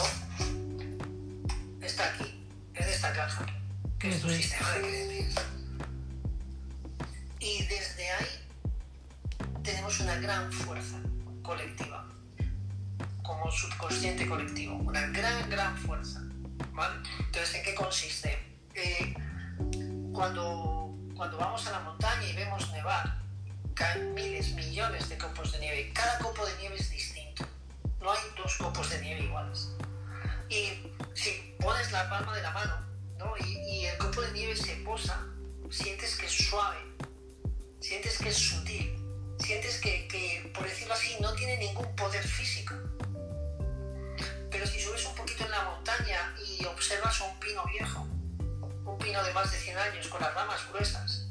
[1.82, 3.46] está aquí, en esta caja,
[3.98, 5.46] que es tu sistema de creencias.
[7.40, 8.48] Y desde ahí
[9.64, 11.00] tenemos una gran fuerza
[11.42, 12.08] colectiva,
[13.24, 16.22] como subconsciente colectivo, una gran, gran fuerza.
[17.20, 18.58] Entonces, ¿en qué consiste?
[18.76, 19.14] Eh,
[20.14, 20.82] cuando
[21.22, 23.21] cuando vamos a la montaña y vemos nevar,
[24.14, 25.92] miles, millones de copos de nieve.
[25.94, 27.46] Cada copo de nieve es distinto.
[28.00, 29.70] No hay dos copos de nieve iguales.
[30.50, 32.86] Y si pones la palma de la mano
[33.18, 33.34] ¿no?
[33.46, 35.26] y, el copo de nieve se posa,
[35.70, 36.80] sientes que es suave,
[37.80, 38.98] sientes que es sutil,
[39.40, 42.76] sientes que, que, por decirlo así, no tiene ningún poder físico.
[44.50, 48.08] Pero si subes un poquito en la montaña y observas un pino viejo,
[49.02, 51.28] pino de más de 100 años con las ramas gruesas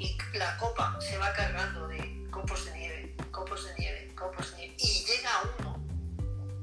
[0.00, 4.56] y la copa se va cargando de copos de nieve, copos de nieve, copos de
[4.56, 5.78] nieve y llega uno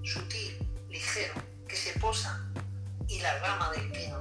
[0.03, 0.57] sutil,
[0.89, 1.35] ligero,
[1.67, 2.51] que se posa
[3.07, 4.17] y la rama del pino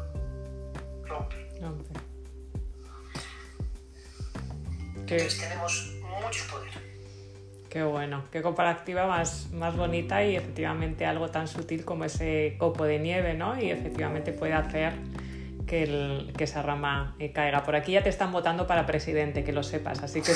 [1.05, 1.49] rompe.
[4.97, 6.73] Entonces tenemos mucho poder.
[7.71, 12.85] Qué bueno, qué comparativa más, más bonita y efectivamente algo tan sutil como ese copo
[12.85, 13.59] de nieve, ¿no?
[13.59, 14.95] Y efectivamente puede hacer
[15.67, 17.63] que, el, que esa rama eh, caiga.
[17.65, 20.33] Por aquí ya te están votando para presidente, que lo sepas, así que...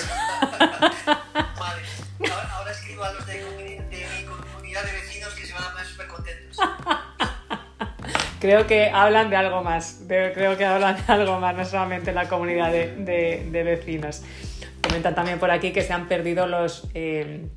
[2.30, 3.44] ahora, escribo a los de,
[3.90, 6.58] mi comunidad de vecinos que se van a poner súper contentos.
[8.40, 12.26] Creo que hablan de algo más, creo que hablan de algo más, no solamente la
[12.26, 14.22] comunidad de, de, vecinos.
[14.82, 17.48] Comentan también por aquí que se han perdido los, eh,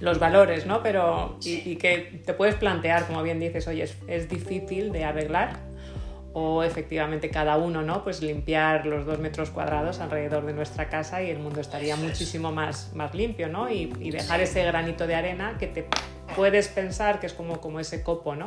[0.00, 0.82] los valores, ¿no?
[0.82, 5.58] Pero, y, que te puedes plantear, como bien dices, oye, es, es difícil de arreglar,
[6.34, 8.02] o efectivamente cada uno, ¿no?
[8.04, 12.52] Pues limpiar los dos metros cuadrados alrededor de nuestra casa y el mundo estaría muchísimo
[12.52, 13.70] más, más limpio, ¿no?
[13.70, 15.86] Y, dejar ese granito de arena que te
[16.36, 18.46] puedes pensar que es como, como ese copo, ¿no?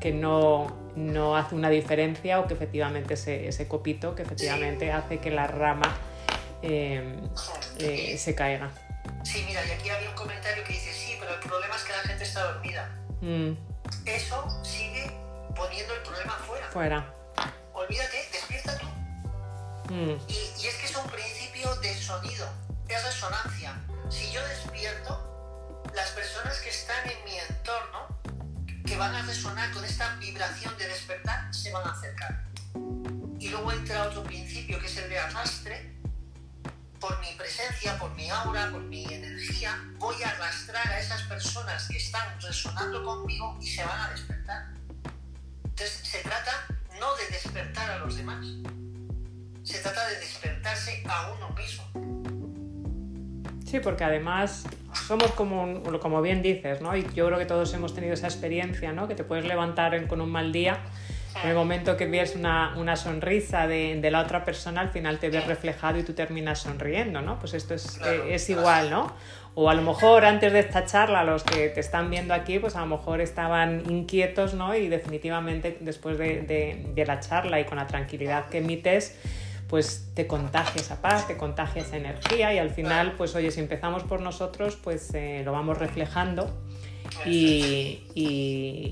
[0.00, 5.18] Que no, no hace una diferencia o que efectivamente ese, ese copito que efectivamente hace
[5.18, 5.96] que la rama
[6.62, 7.16] eh,
[7.78, 8.70] eh, se caiga.
[9.22, 11.92] Sí, mira, y aquí había un comentario que dice, sí, pero el problema es que
[11.92, 12.88] la gente está dormida.
[13.20, 13.52] Mm.
[14.04, 14.85] Eso sigue
[15.76, 16.70] poniendo el problema fuera.
[16.70, 17.14] Fuera.
[17.74, 18.86] Olvídate, despierta tú.
[19.92, 20.16] Mm.
[20.28, 22.48] Y, es que es un principio de sonido,
[22.88, 23.78] es resonancia.
[24.08, 28.08] Si yo despierto, las personas que están en mi entorno,
[28.86, 32.44] que van a resonar con esta vibración de despertar, se van a acercar.
[33.38, 35.94] Y luego entra otro principio que es el de arrastre.
[36.98, 41.86] Por mi presencia, por mi aura, por mi energía, voy a arrastrar a esas personas
[41.88, 44.75] que están resonando conmigo y se van a despertar.
[45.78, 46.66] Entonces se trata
[46.98, 48.46] no de despertar a los demás,
[49.62, 51.84] se trata de despertarse a uno mismo.
[53.66, 54.64] Sí, porque además
[55.06, 56.96] somos como, como bien dices, ¿no?
[56.96, 59.06] Y yo creo que todos hemos tenido esa experiencia, ¿no?
[59.06, 60.80] Que te puedes levantar con un mal día,
[61.42, 65.18] en el momento que ves una, una sonrisa de, de, la otra persona, al final
[65.18, 67.38] te ves reflejado y tú terminas sonriendo, ¿no?
[67.38, 69.14] Pues esto es, eh, es igual, ¿no?
[69.58, 72.76] O a lo mejor antes de esta charla, los que te están viendo aquí, pues
[72.76, 74.76] a lo mejor estaban inquietos, ¿no?
[74.76, 79.18] Y definitivamente después de, la charla y con la tranquilidad que emites,
[79.66, 83.60] pues te contagia esa paz, te contagia esa energía y al final, pues oye, si
[83.60, 86.50] empezamos por nosotros, pues eh, lo vamos reflejando
[87.24, 88.02] y,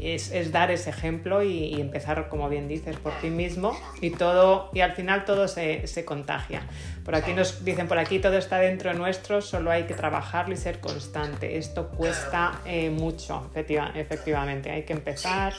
[0.03, 4.81] es, dar ese ejemplo y, empezar, como bien dices, por ti mismo y todo y
[4.81, 6.63] al final todo se, contagia.
[7.05, 10.55] Por aquí nos dicen, por aquí todo está dentro de nuestro, solo hay que trabajarlo
[10.55, 11.59] y ser constante.
[11.59, 15.55] Esto cuesta eh, mucho, efectivamente, hay que empezar.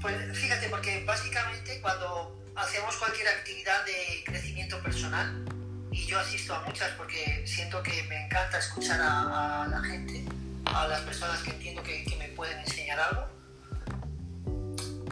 [0.00, 5.44] Pues fíjate, porque básicamente cuando hacemos cualquier actividad de crecimiento personal,
[5.90, 10.24] y yo asisto a muchas porque siento que me encanta escuchar a la gente,
[10.74, 13.26] a las personas que entiendo que, me pueden enseñar algo,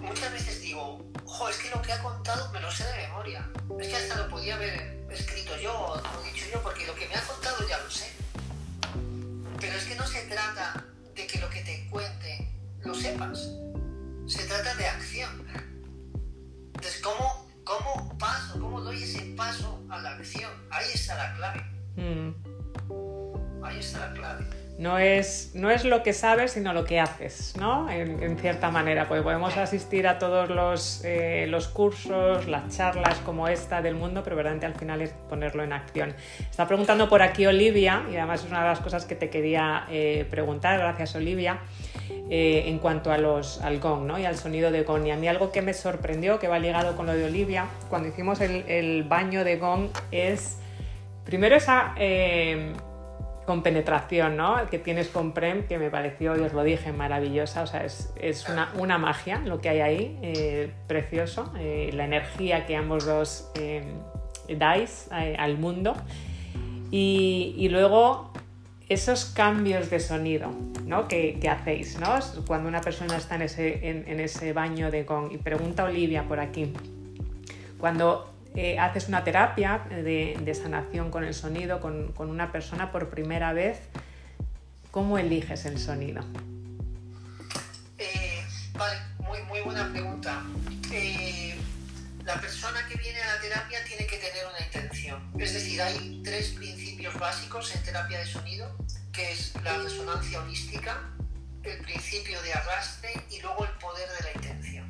[0.02, 3.48] muchas veces digo, ojo, es que lo que ha contado me lo sé de memoria.
[3.80, 7.14] Es que hasta lo podía haber escrito yo o dicho yo, porque lo que me
[7.14, 8.12] ha contado ya lo sé.
[9.60, 10.84] Pero es que no se trata
[11.14, 12.50] de que lo que te cuente
[12.82, 13.48] lo sepas.
[14.26, 15.46] Se trata de acción.
[16.74, 20.52] Entonces, ¿cómo, cómo paso, cómo doy ese paso a la acción?
[20.70, 21.62] Ahí está la clave.
[21.96, 23.64] Mm.
[23.64, 27.54] Ahí está la clave no es, no es lo que sabes, sino lo que haces,
[27.58, 27.88] ¿no?
[27.90, 33.48] En, cierta manera, pues podemos asistir a todos los, eh, los, cursos, las charlas como
[33.48, 36.14] esta del mundo, pero verdaderamente al final es ponerlo en acción.
[36.38, 39.86] Está preguntando por aquí Olivia, y además es una de las cosas que te quería
[39.90, 41.60] eh, preguntar, gracias Olivia,
[42.28, 44.18] eh, en cuanto a los, al gong ¿no?
[44.18, 45.06] y al sonido de gong.
[45.06, 48.08] Y a mí algo que me sorprendió, que va ligado con lo de Olivia, cuando
[48.08, 50.58] hicimos el, el baño de gong, es
[51.24, 51.94] primero esa
[53.46, 54.68] con penetración, ¿no?
[54.68, 57.62] Que tienes con Prem, que me pareció, y os lo dije, maravillosa.
[57.62, 61.52] O sea, es, una, magia lo que hay ahí, eh, precioso.
[61.58, 63.84] Eh, la energía que ambos dos eh,
[64.48, 65.94] dais al mundo.
[66.90, 68.32] Y, luego
[68.88, 70.50] esos cambios de sonido
[70.84, 71.08] ¿no?
[71.08, 72.18] que, hacéis, ¿no?
[72.46, 75.32] Cuando una persona está en ese, en ese baño de gong.
[75.32, 76.72] Y pregunta Olivia por aquí.
[77.78, 78.35] Cuando
[78.78, 83.80] haces una terapia de, sanación con el sonido con, una persona por primera vez,
[84.90, 86.24] ¿cómo eliges el sonido?
[87.98, 90.42] Eh, vale, muy, muy buena pregunta.
[90.92, 91.54] Eh,
[92.24, 95.30] la persona que viene a la terapia tiene que tener una intención.
[95.38, 98.76] Es decir, hay tres principios básicos en terapia de sonido,
[99.12, 101.02] que es la resonancia holística,
[101.62, 104.85] el principio de arrastre y luego el poder de la intención.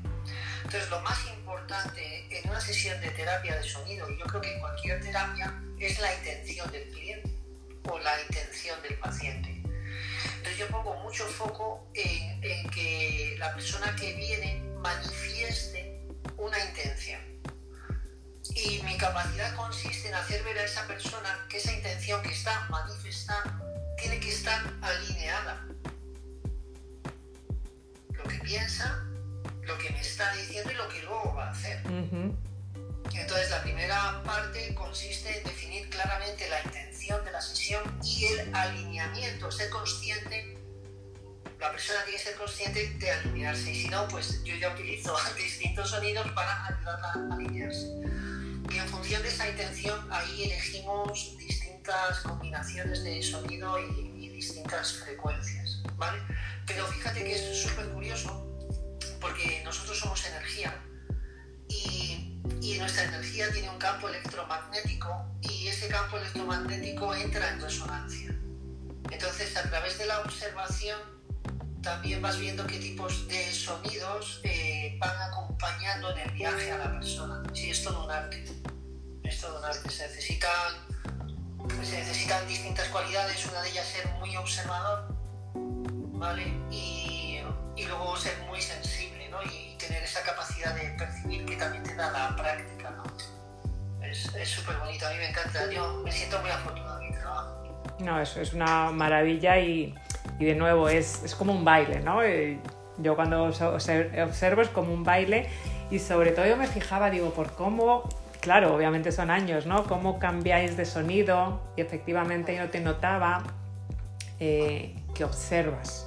[0.67, 4.53] Entonces, lo más importante en una sesión de terapia de sonido, y yo creo que
[4.53, 7.31] en cualquier terapia, es la intención del cliente
[7.89, 9.63] o la intención del paciente.
[10.39, 16.05] Entonces, yo pongo mucho foco en, que la persona que viene manifieste
[16.37, 17.21] una intención.
[18.57, 22.67] Y mi capacidad consiste en hacer ver a esa persona que esa intención que está
[22.71, 23.65] manifestando
[23.99, 25.65] tiene que estar alineada.
[28.11, 29.07] Lo que piensa
[29.67, 31.83] lo que me está diciendo y lo que luego va a hacer.
[33.15, 38.55] Entonces la primera parte consiste en definir claramente la intención de la sesión y el
[38.55, 40.57] alineamiento, ser consciente,
[41.59, 45.17] la persona tiene que ser consciente de alinearse y si no, pues yo ya utilizo
[45.37, 47.87] distintos sonidos para ayudarla a alinearse.
[48.71, 54.93] Y en función de esa intención ahí elegimos distintas combinaciones de sonido y, y distintas
[54.95, 56.21] frecuencias, ¿vale?
[56.67, 58.56] Pero fíjate que es súper curioso
[59.21, 60.75] porque nosotros somos energía
[61.69, 68.35] y, y, nuestra energía tiene un campo electromagnético y ese campo electromagnético entra en resonancia.
[69.11, 71.17] Entonces, a través de la observación,
[71.87, 76.91] también vas viendo qué tipos de sonidos eh, van acompañando en el viaje a la
[76.91, 77.43] persona.
[77.55, 78.45] Sí, es todo un arte.
[79.23, 79.89] Es todo un arte.
[79.89, 80.73] Se necesitan,
[81.85, 83.47] se necesitan distintas cualidades.
[83.47, 85.15] Una de ellas ser muy observador,
[85.55, 86.43] ¿vale?
[86.73, 87.16] Y,
[87.77, 92.11] y luego ser muy sensible y tener esa capacidad de percibir que también te da
[92.11, 92.91] la práctica.
[92.91, 93.05] ¿no?
[94.03, 97.85] Es súper bonito, a mí me encanta, yo me siento muy afortunado en mi trabajo.
[97.99, 99.95] No, eso es una maravilla y,
[100.39, 102.23] y de nuevo es, es, como un baile, ¿no?
[102.23, 102.59] Eh,
[102.99, 105.49] yo cuando observo es como un baile
[105.91, 108.09] y sobre todo yo me fijaba, digo, por cómo,
[108.41, 109.85] claro, obviamente son años, ¿no?
[109.85, 113.43] Cómo cambiáis de sonido y efectivamente yo te notaba
[114.41, 116.06] eh, que observas,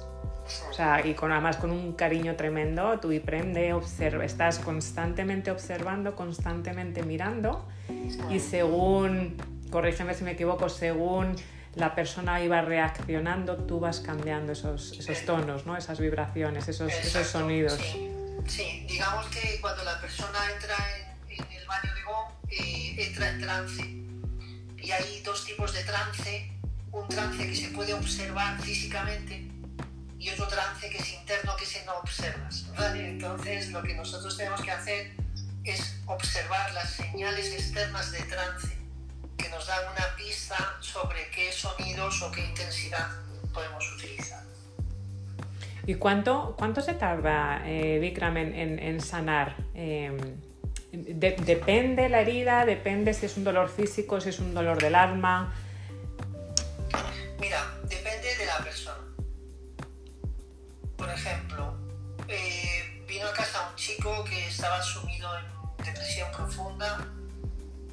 [0.70, 5.50] o sea, y con, además con un cariño tremendo, tú y prende, observa, estás constantemente
[5.50, 7.68] observando, constantemente mirando
[8.30, 9.36] y según,
[9.70, 11.36] corrígeme si me equivoco, según
[11.74, 15.76] la persona iba reaccionando, tú vas cambiando esos, esos tonos, ¿no?
[15.76, 17.78] esas vibraciones, esos, esos sonidos.
[18.46, 18.86] Sí.
[18.88, 20.76] digamos que cuando la persona entra
[21.28, 23.82] en, el baño de Gong, eh, entra en trance.
[24.78, 26.52] Y hay dos tipos de trance.
[26.90, 29.49] Un trance que se puede observar físicamente
[30.20, 32.66] y otro trance que es interno que si no observas.
[32.94, 35.12] Entonces lo que nosotros tenemos que hacer
[35.64, 38.76] es observar las señales externas de trance
[39.38, 43.08] que nos dan una pista sobre qué sonidos o qué intensidad
[43.54, 44.42] podemos utilizar.
[45.86, 49.56] ¿Y cuánto, cuánto se tarda, eh, Vikram, en, sanar?
[49.74, 50.18] Em,
[50.92, 52.66] ¿Depende la herida?
[52.66, 55.54] ¿Depende si es un dolor físico, si es un dolor del alma?
[57.40, 57.79] Mira,
[62.30, 65.44] eh, vino a casa un chico que estaba sumido en
[65.84, 67.08] depresión profunda,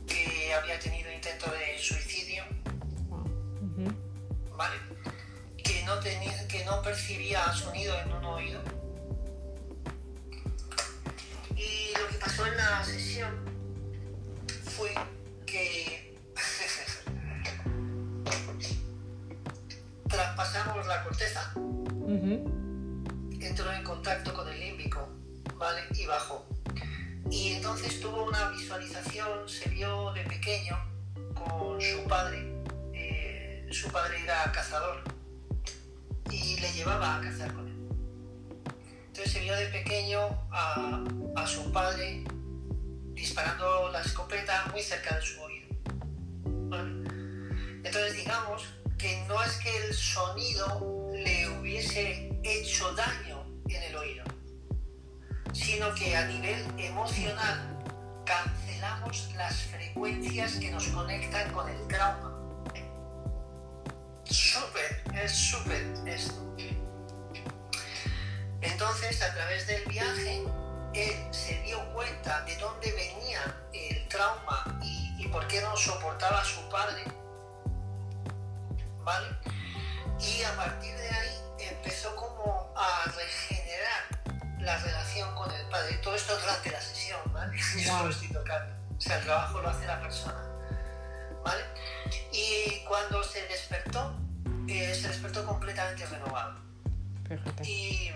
[0.06, 2.44] que había tenido intento de suicidio,
[4.56, 4.76] ¿vale?
[5.64, 8.62] Que no, tenía, que no percibía sonido en un oído.
[11.56, 13.32] Y lo que pasó en la sesión
[14.76, 14.94] fue
[15.48, 16.16] que
[20.08, 21.52] traspasamos la corteza,
[23.48, 25.08] entró en contacto con el límbico,
[25.56, 25.82] ¿vale?
[25.96, 26.48] Y bajó.
[27.30, 30.78] Y entonces tuvo una visualización, se vio de pequeño
[31.34, 32.54] con su padre.
[32.94, 35.04] Eh, su padre era cazador
[36.32, 37.88] y le llevaba a cazar con él.
[39.08, 40.20] Entonces se vio de pequeño
[40.52, 41.04] a,
[41.36, 42.24] a su padre
[43.14, 45.68] disparando la escopeta muy cerca de su oído.
[47.84, 48.64] Entonces digamos
[48.98, 53.27] que no es que el sonido le hubiese hecho daño
[53.70, 54.26] en el oído,
[55.54, 57.78] sino que a nivel emocional
[58.26, 62.34] cancelamos las frecuencias que nos conectan con el trauma.
[64.24, 66.48] Súper, es súper esto.
[68.62, 70.44] Entonces, a través del viaje,
[70.94, 73.40] él se dio cuenta de dónde venía
[73.74, 77.04] el trauma y, por qué no soportaba a su padre.
[79.04, 79.28] ¿Vale?
[80.20, 81.37] Y a partir de ahí
[81.70, 85.96] empezó como a regenerar la relación con el padre.
[85.98, 87.58] Todo esto durante la sesión, ¿vale?
[87.78, 88.76] Yo lo estoy tocando.
[88.98, 90.44] O sea, el trabajo lo hace la persona.
[91.44, 91.64] ¿Vale?
[92.32, 94.16] Y cuando se despertó,
[94.68, 96.60] eh, se despertó completamente renovado.
[97.64, 98.12] Y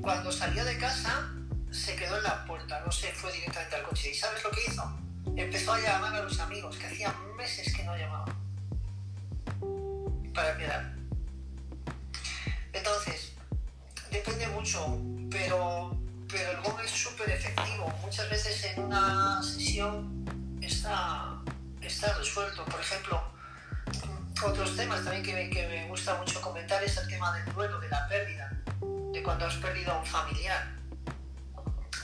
[0.00, 1.30] cuando salió de casa,
[1.70, 4.10] se quedó en la puerta, no se fue directamente al coche.
[4.10, 4.98] ¿Y sabes lo que hizo?
[5.36, 8.34] Empezó a llamar a los amigos, que hacía meses que no llamaban,
[10.34, 10.97] para quedar.
[12.78, 13.32] Entonces,
[14.08, 14.98] depende mucho,
[15.28, 15.98] pero,
[16.30, 17.92] pero el gong es súper efectivo.
[18.02, 20.24] Muchas veces en una sesión
[20.62, 21.42] está,
[21.80, 22.64] está resuelto.
[22.66, 23.20] Por ejemplo,
[24.46, 27.88] otros temas también que, que me gusta mucho comentar es el tema del duelo, de
[27.88, 28.48] la pérdida,
[29.12, 30.76] de cuando has perdido a un familiar.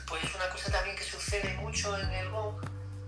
[0.08, 2.56] Pues una cosa también que sucede mucho en el gong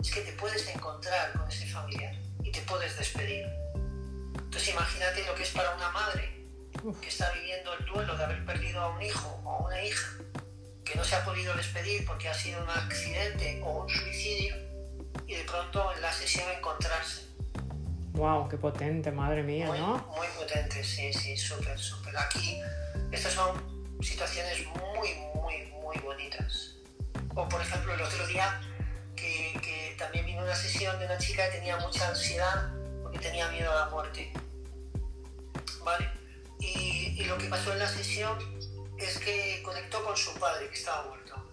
[0.01, 2.15] es que te puedes encontrar con ese familiar
[2.45, 3.45] y te puedes despedir.
[4.37, 6.36] Entonces imagínate lo que es para una madre
[7.01, 10.19] que está viviendo el duelo de haber perdido a un hijo o a una hija,
[10.85, 14.55] que no se ha podido despedir porque ha sido un accidente o un suicidio,
[15.27, 17.27] y de pronto en la sesión encontrarse.
[18.13, 18.49] ¡Wow!
[18.49, 19.99] ¡Qué potente, madre mía, ¿no?
[20.17, 22.17] Muy potente, sí, sí, súper, súper.
[22.17, 22.59] Aquí,
[23.13, 26.77] estas son situaciones muy, muy, muy bonitas.
[27.35, 28.61] O, por ejemplo, el otro día
[29.15, 32.73] que, que también vino una sesión de una chica que tenía mucha ansiedad
[33.03, 34.33] porque tenía miedo a la muerte.
[35.85, 36.16] ¿Vale?
[37.17, 38.39] Y, lo que pasó en la sesión
[38.99, 41.51] es que conectó con su padre, que estaba muerto.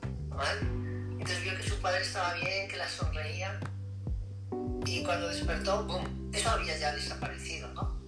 [1.12, 3.60] Entonces vio que su padre estaba bien, que la sonreía.
[4.86, 6.32] Y cuando despertó, ¡boom!
[6.34, 8.02] Eso había ya desaparecido, ¿no?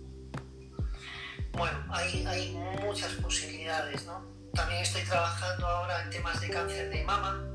[1.53, 2.51] Bueno, hay, hay
[2.82, 4.26] muchas posibilidades, ¿no?
[4.53, 7.49] También estoy trabajando ahora en temas de cáncer de mama,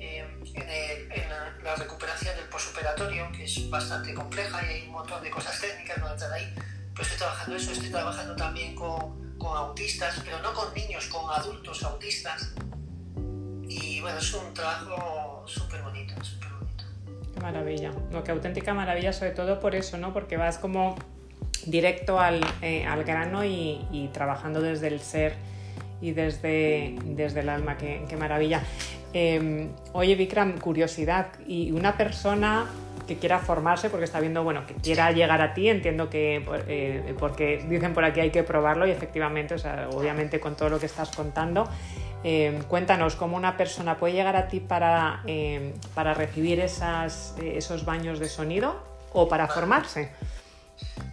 [0.00, 1.28] eh, en,
[1.64, 5.98] la, recuperación del posoperatorio, que es bastante compleja y hay un montón de cosas técnicas,
[5.98, 6.52] no entrar ahí
[6.98, 11.30] pues estoy trabajando eso, estoy trabajando también con, con autistas, pero no con niños, con
[11.30, 12.52] adultos autistas.
[13.68, 16.84] Y bueno, es un trabajo súper bonito, súper bonito.
[17.34, 17.92] Qué maravilla.
[18.10, 20.12] Lo que auténtica maravilla, sobre todo por eso, ¿no?
[20.12, 20.96] Porque vas como
[21.66, 25.34] directo al, eh, al grano y, trabajando desde el ser
[26.00, 27.76] y desde, desde el alma.
[27.76, 28.62] Qué, maravilla.
[29.12, 31.28] Eh, oye, Vikram, curiosidad.
[31.46, 32.66] ¿Y una persona
[33.08, 37.14] que quiera formarse porque está viendo, bueno, que quiera llegar a ti, entiendo que eh,
[37.18, 40.78] porque dicen por aquí hay que probarlo y efectivamente, o sea, obviamente con todo lo
[40.78, 41.68] que estás contando,
[42.22, 47.84] eh, cuéntanos cómo una persona puede llegar a ti para, eh, para recibir esas, esos
[47.86, 48.76] baños de sonido
[49.12, 50.12] o para formarse.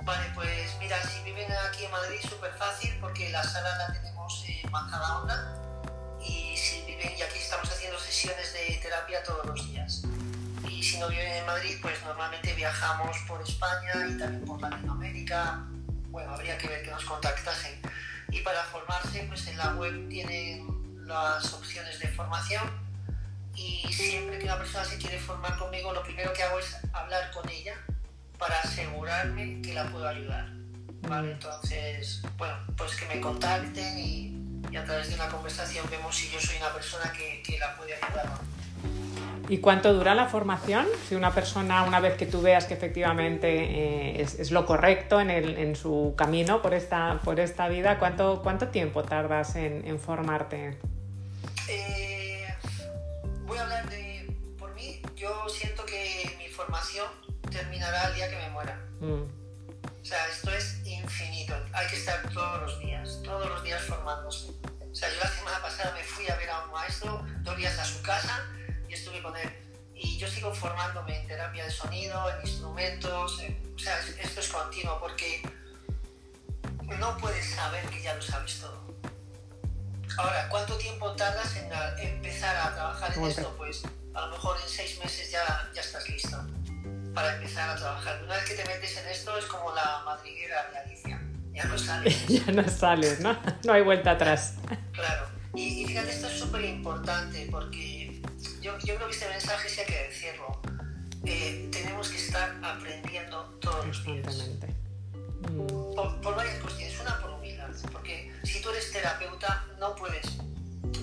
[0.03, 4.45] Vale, pues mira, si viven aquí en Madrid, súper fácil porque la sala la tenemos
[4.47, 5.57] en Majadahonda
[6.21, 10.03] y si viven, y aquí estamos haciendo sesiones de terapia todos los días
[10.83, 15.65] si no viven en Madrid, pues normalmente viajamos por España y también por Latinoamérica.
[16.09, 17.81] Bueno, habría que ver que nos contactasen.
[18.29, 22.63] Y para formarse, pues en la web tienen las opciones de formación
[23.55, 27.31] y siempre que una persona se quiere formar conmigo, lo primero que hago es hablar
[27.31, 27.75] con ella
[28.37, 30.55] para asegurarme que la puedo ayudar.
[31.07, 31.31] ¿vale?
[31.31, 36.29] Entonces, bueno, pues que me contacten y, y a través de una conversación vemos si
[36.29, 38.29] yo soy una persona que, que la puede ayudar.
[39.47, 40.87] ¿Y cuánto dura la formación?
[41.07, 45.21] Si una persona, una vez que tú veas que efectivamente eh, es, es, lo correcto
[45.21, 49.87] en, el, en, su camino por esta, por esta vida, ¿cuánto, cuánto tiempo tardas en,
[49.87, 50.79] en formarte?
[51.67, 52.47] Eh,
[53.45, 57.07] voy a hablar de, por mí, yo siento que mi formación
[57.51, 58.81] terminará el día que me muera.
[58.99, 59.21] Mm.
[59.21, 61.53] O sea, esto es infinito.
[61.71, 64.49] Hay que estar todos los días, todos los días formándose.
[64.91, 67.77] O sea, yo la semana pasada me fui a ver a un maestro, dos días
[67.77, 68.43] a su casa
[68.95, 69.49] estuve con él.
[69.93, 73.39] Y yo sigo formándome en terapia de sonido, en instrumentos,
[73.75, 75.41] o sea, esto es continuo porque
[76.99, 78.85] no puedes saber que ya lo sabes todo.
[80.17, 81.69] Ahora, ¿cuánto tiempo tardas en
[81.99, 83.53] empezar a trabajar en esto?
[83.57, 83.83] Pues
[84.13, 86.37] a lo mejor en seis meses ya, ya estás listo
[87.13, 88.21] para empezar a trabajar.
[88.23, 91.21] Una vez que te metes en esto es como la madriguera de Alicia.
[91.53, 92.27] Ya no sales.
[92.27, 93.37] ya no sales, ¿no?
[93.63, 94.55] No hay vuelta atrás.
[94.91, 95.27] Claro.
[95.53, 98.14] Y, y fíjate, esto es súper importante porque
[98.61, 100.61] yo, yo, creo que este mensaje sí hay que decirlo.
[101.25, 104.49] Eh, tenemos que estar aprendiendo todos los días.
[105.49, 105.95] Mm.
[105.95, 106.99] Por, por, varias cuestiones.
[106.99, 107.69] Una, por humildad.
[107.91, 110.37] Porque si tú eres terapeuta, no puedes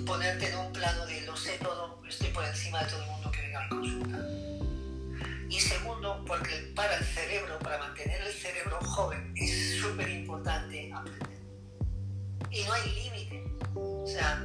[0.06, 3.30] ponerte en un plano de lo sé todo, estoy por encima de todo el mundo
[3.30, 4.18] que venga a consulta.
[5.48, 11.40] Y segundo, porque para el cerebro, para mantener el cerebro joven, es súper importante aprender.
[12.50, 13.44] Y no hay límite.
[13.74, 14.36] O sea,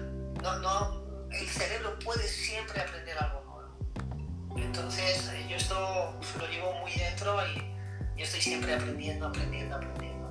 [0.41, 4.65] no, no, el cerebro puede siempre aprender algo nuevo.
[4.65, 7.77] Entonces, eh, yo esto lo llevo muy dentro y,
[8.17, 10.27] yo estoy siempre aprendiendo, aprendiendo, aprendiendo.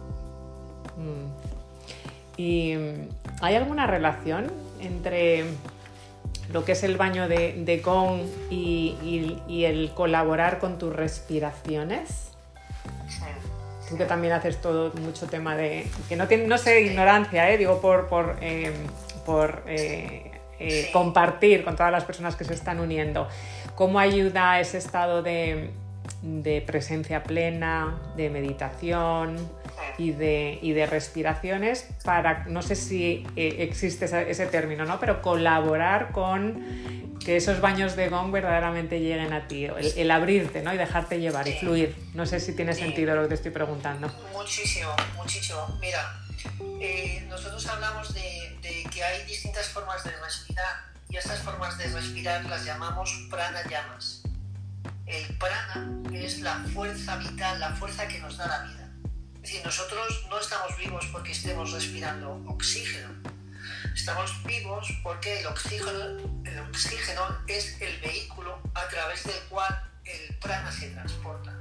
[0.97, 1.47] Mm.
[2.37, 2.75] ¿Y
[3.41, 5.45] hay alguna relación entre
[6.53, 12.33] lo que es el baño de, de gong y, y, el colaborar con tus respiraciones?
[13.09, 13.25] Sí.
[13.89, 15.87] Tú que también haces todo mucho tema de...
[16.09, 17.59] que no, tiene, no sé, ignorancia, ¿eh?
[17.59, 18.73] digo por, por, eh,
[19.25, 23.29] por eh, eh, compartir con todas las personas que se están uniendo.
[23.75, 25.71] ¿Cómo ayuda ese estado de,
[26.23, 29.37] de presencia plena, de meditación
[29.99, 34.99] y de, y de, respiraciones para, no sé si eh, existe ese, ese, término, ¿no?
[34.99, 36.63] pero colaborar con
[37.25, 40.73] que esos baños de gong verdaderamente lleguen a ti, el, el abrirte ¿no?
[40.73, 41.95] y dejarte llevar y fluir.
[42.15, 44.11] No sé si tiene sentido lo que te estoy preguntando.
[44.33, 45.79] Muchísimo, muchísimo.
[45.81, 46.21] Mira,
[46.81, 51.89] eh, nosotros hablamos de, de, que hay distintas formas de respirar y estas formas de
[51.89, 54.23] respirar las llamamos pranayamas.
[55.07, 58.91] El prana es la fuerza vital, la fuerza que nos da la vida.
[59.37, 63.11] Es decir, nosotros no estamos vivos porque estemos respirando oxígeno.
[63.95, 70.35] Estamos vivos porque el oxígeno, el oxígeno es el vehículo a través del cual el
[70.37, 71.57] prana se transporta.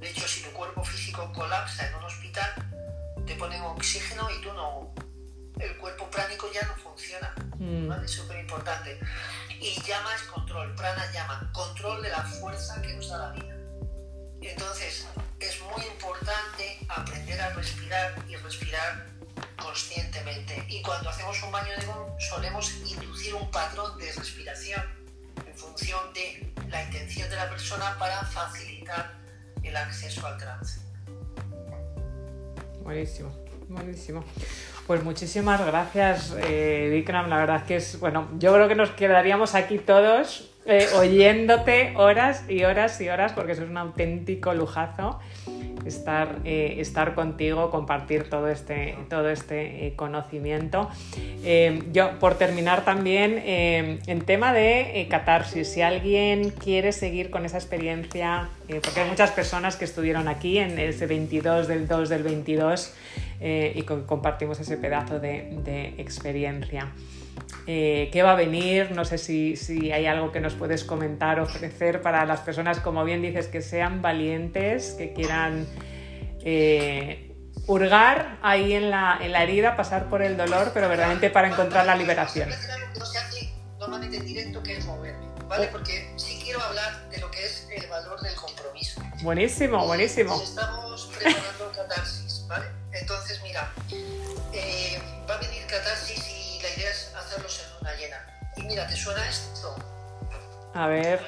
[0.00, 2.54] De hecho, si tu cuerpo físico colapsa en un hospital,
[3.28, 4.94] te ponen oxígeno y tú no,
[5.60, 7.34] el cuerpo pránico ya no funciona.
[7.58, 8.06] Mm.
[8.06, 8.98] súper importante.
[9.60, 13.54] Y llama es control, prana llama, control de la fuerza que nos da la vida.
[14.40, 15.06] Entonces,
[15.40, 19.06] es muy importante aprender a respirar y respirar
[19.60, 20.64] conscientemente.
[20.68, 24.82] Y cuando hacemos un baño de gong, solemos inducir un patrón de respiración
[25.44, 29.18] en función de la intención de la persona para facilitar
[29.62, 30.87] el acceso al trance.
[32.88, 33.28] Buenísimo,
[33.68, 34.24] buenísimo.
[34.86, 37.28] Pues muchísimas gracias, eh, Vikram.
[37.28, 42.46] La verdad que es, bueno, yo creo que nos quedaríamos aquí todos eh, oyéndote horas
[42.48, 45.20] y horas y horas porque eso es un auténtico lujazo
[45.88, 50.88] estar, eh, estar contigo, compartir todo este, todo este eh, conocimiento.
[51.44, 57.58] Eh, yo, por terminar también, en tema de catarsis, si alguien quiere seguir con esa
[57.58, 62.94] experiencia, porque hay muchas personas que estuvieron aquí en ese 22 del 2 del 22
[63.40, 66.92] y compartimos ese pedazo de, experiencia.
[67.66, 72.02] Qué va a venir, no sé si, si, hay algo que nos puedes comentar, ofrecer
[72.02, 75.66] para las personas, como bien dices, que sean valientes, que quieran
[76.50, 77.36] eh,
[77.66, 81.84] hurgar ahí en la, en la, herida, pasar por el dolor, pero verdaderamente para encontrar
[81.86, 82.48] la liberación.
[82.98, 85.68] No se hace normalmente en directo, que es moverme, ¿vale?
[85.68, 89.02] Porque sí quiero hablar de lo que es el valor del compromiso.
[89.22, 90.40] Buenísimo, buenísimo.
[90.40, 92.66] Estamos preparando catarsis, ¿vale?
[92.92, 93.70] Entonces, mira,
[94.52, 98.16] eh, va a venir catarsis y y la idea es hacerlos en una llena.
[98.56, 99.76] Y mira, ¿te suena esto?
[100.74, 101.20] A ver.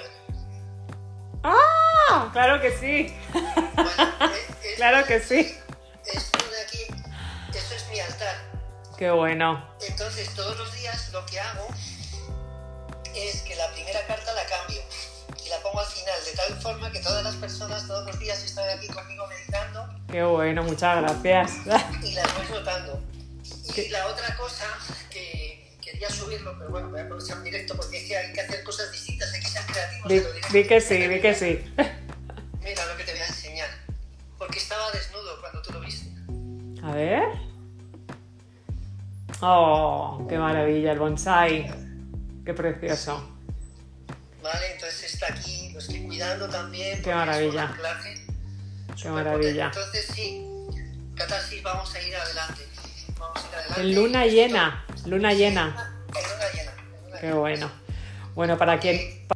[1.44, 1.89] ¡Ah!
[2.32, 3.16] Claro que sí.
[3.32, 4.12] Bueno,
[4.76, 5.56] claro que sí.
[6.12, 6.86] Esto de aquí,
[7.54, 8.36] esto es mi altar.
[8.98, 9.64] Qué bueno.
[9.86, 11.68] Entonces, todos los días lo que hago
[13.14, 14.80] es que la primera carta la cambio
[15.44, 18.42] y la pongo al final, de tal forma que todas las personas todos los días
[18.42, 19.88] están aquí conmigo meditando.
[20.10, 21.52] Qué bueno, muchas gracias.
[22.02, 23.00] Y las voy notando.
[23.76, 24.66] Y la otra cosa
[25.10, 25.50] que
[26.08, 28.90] subirlo, pero bueno, voy a aprovechar un directo porque es que hay que hacer cosas
[28.92, 30.08] distintas, hay que ser creativos.
[30.08, 30.26] Diré.
[30.52, 31.74] di que sí, di que sí.
[32.70, 33.68] Mira lo que te voy a enseñar.
[34.38, 36.08] Porque estaba desnudo cuando tú lo viste.
[36.84, 37.24] A ver.
[39.40, 41.68] Oh, qué maravilla el bonsai.
[42.44, 43.28] Qué precioso.
[44.40, 47.02] Vale, entonces está aquí, lo estoy cuidando también.
[47.02, 47.64] Qué es maravilla.
[47.64, 48.26] un anclaje
[49.02, 49.66] Qué maravilla.
[49.66, 50.46] Entonces sí,
[51.16, 52.68] Catarsis, vamos a ir adelante.
[53.18, 53.80] Vamos a ir adelante.
[53.80, 55.92] En luna llena, luna llena.
[56.06, 56.72] En luna llena.
[56.72, 57.70] en luna Qué bueno.
[58.36, 59.26] Bueno, para quien,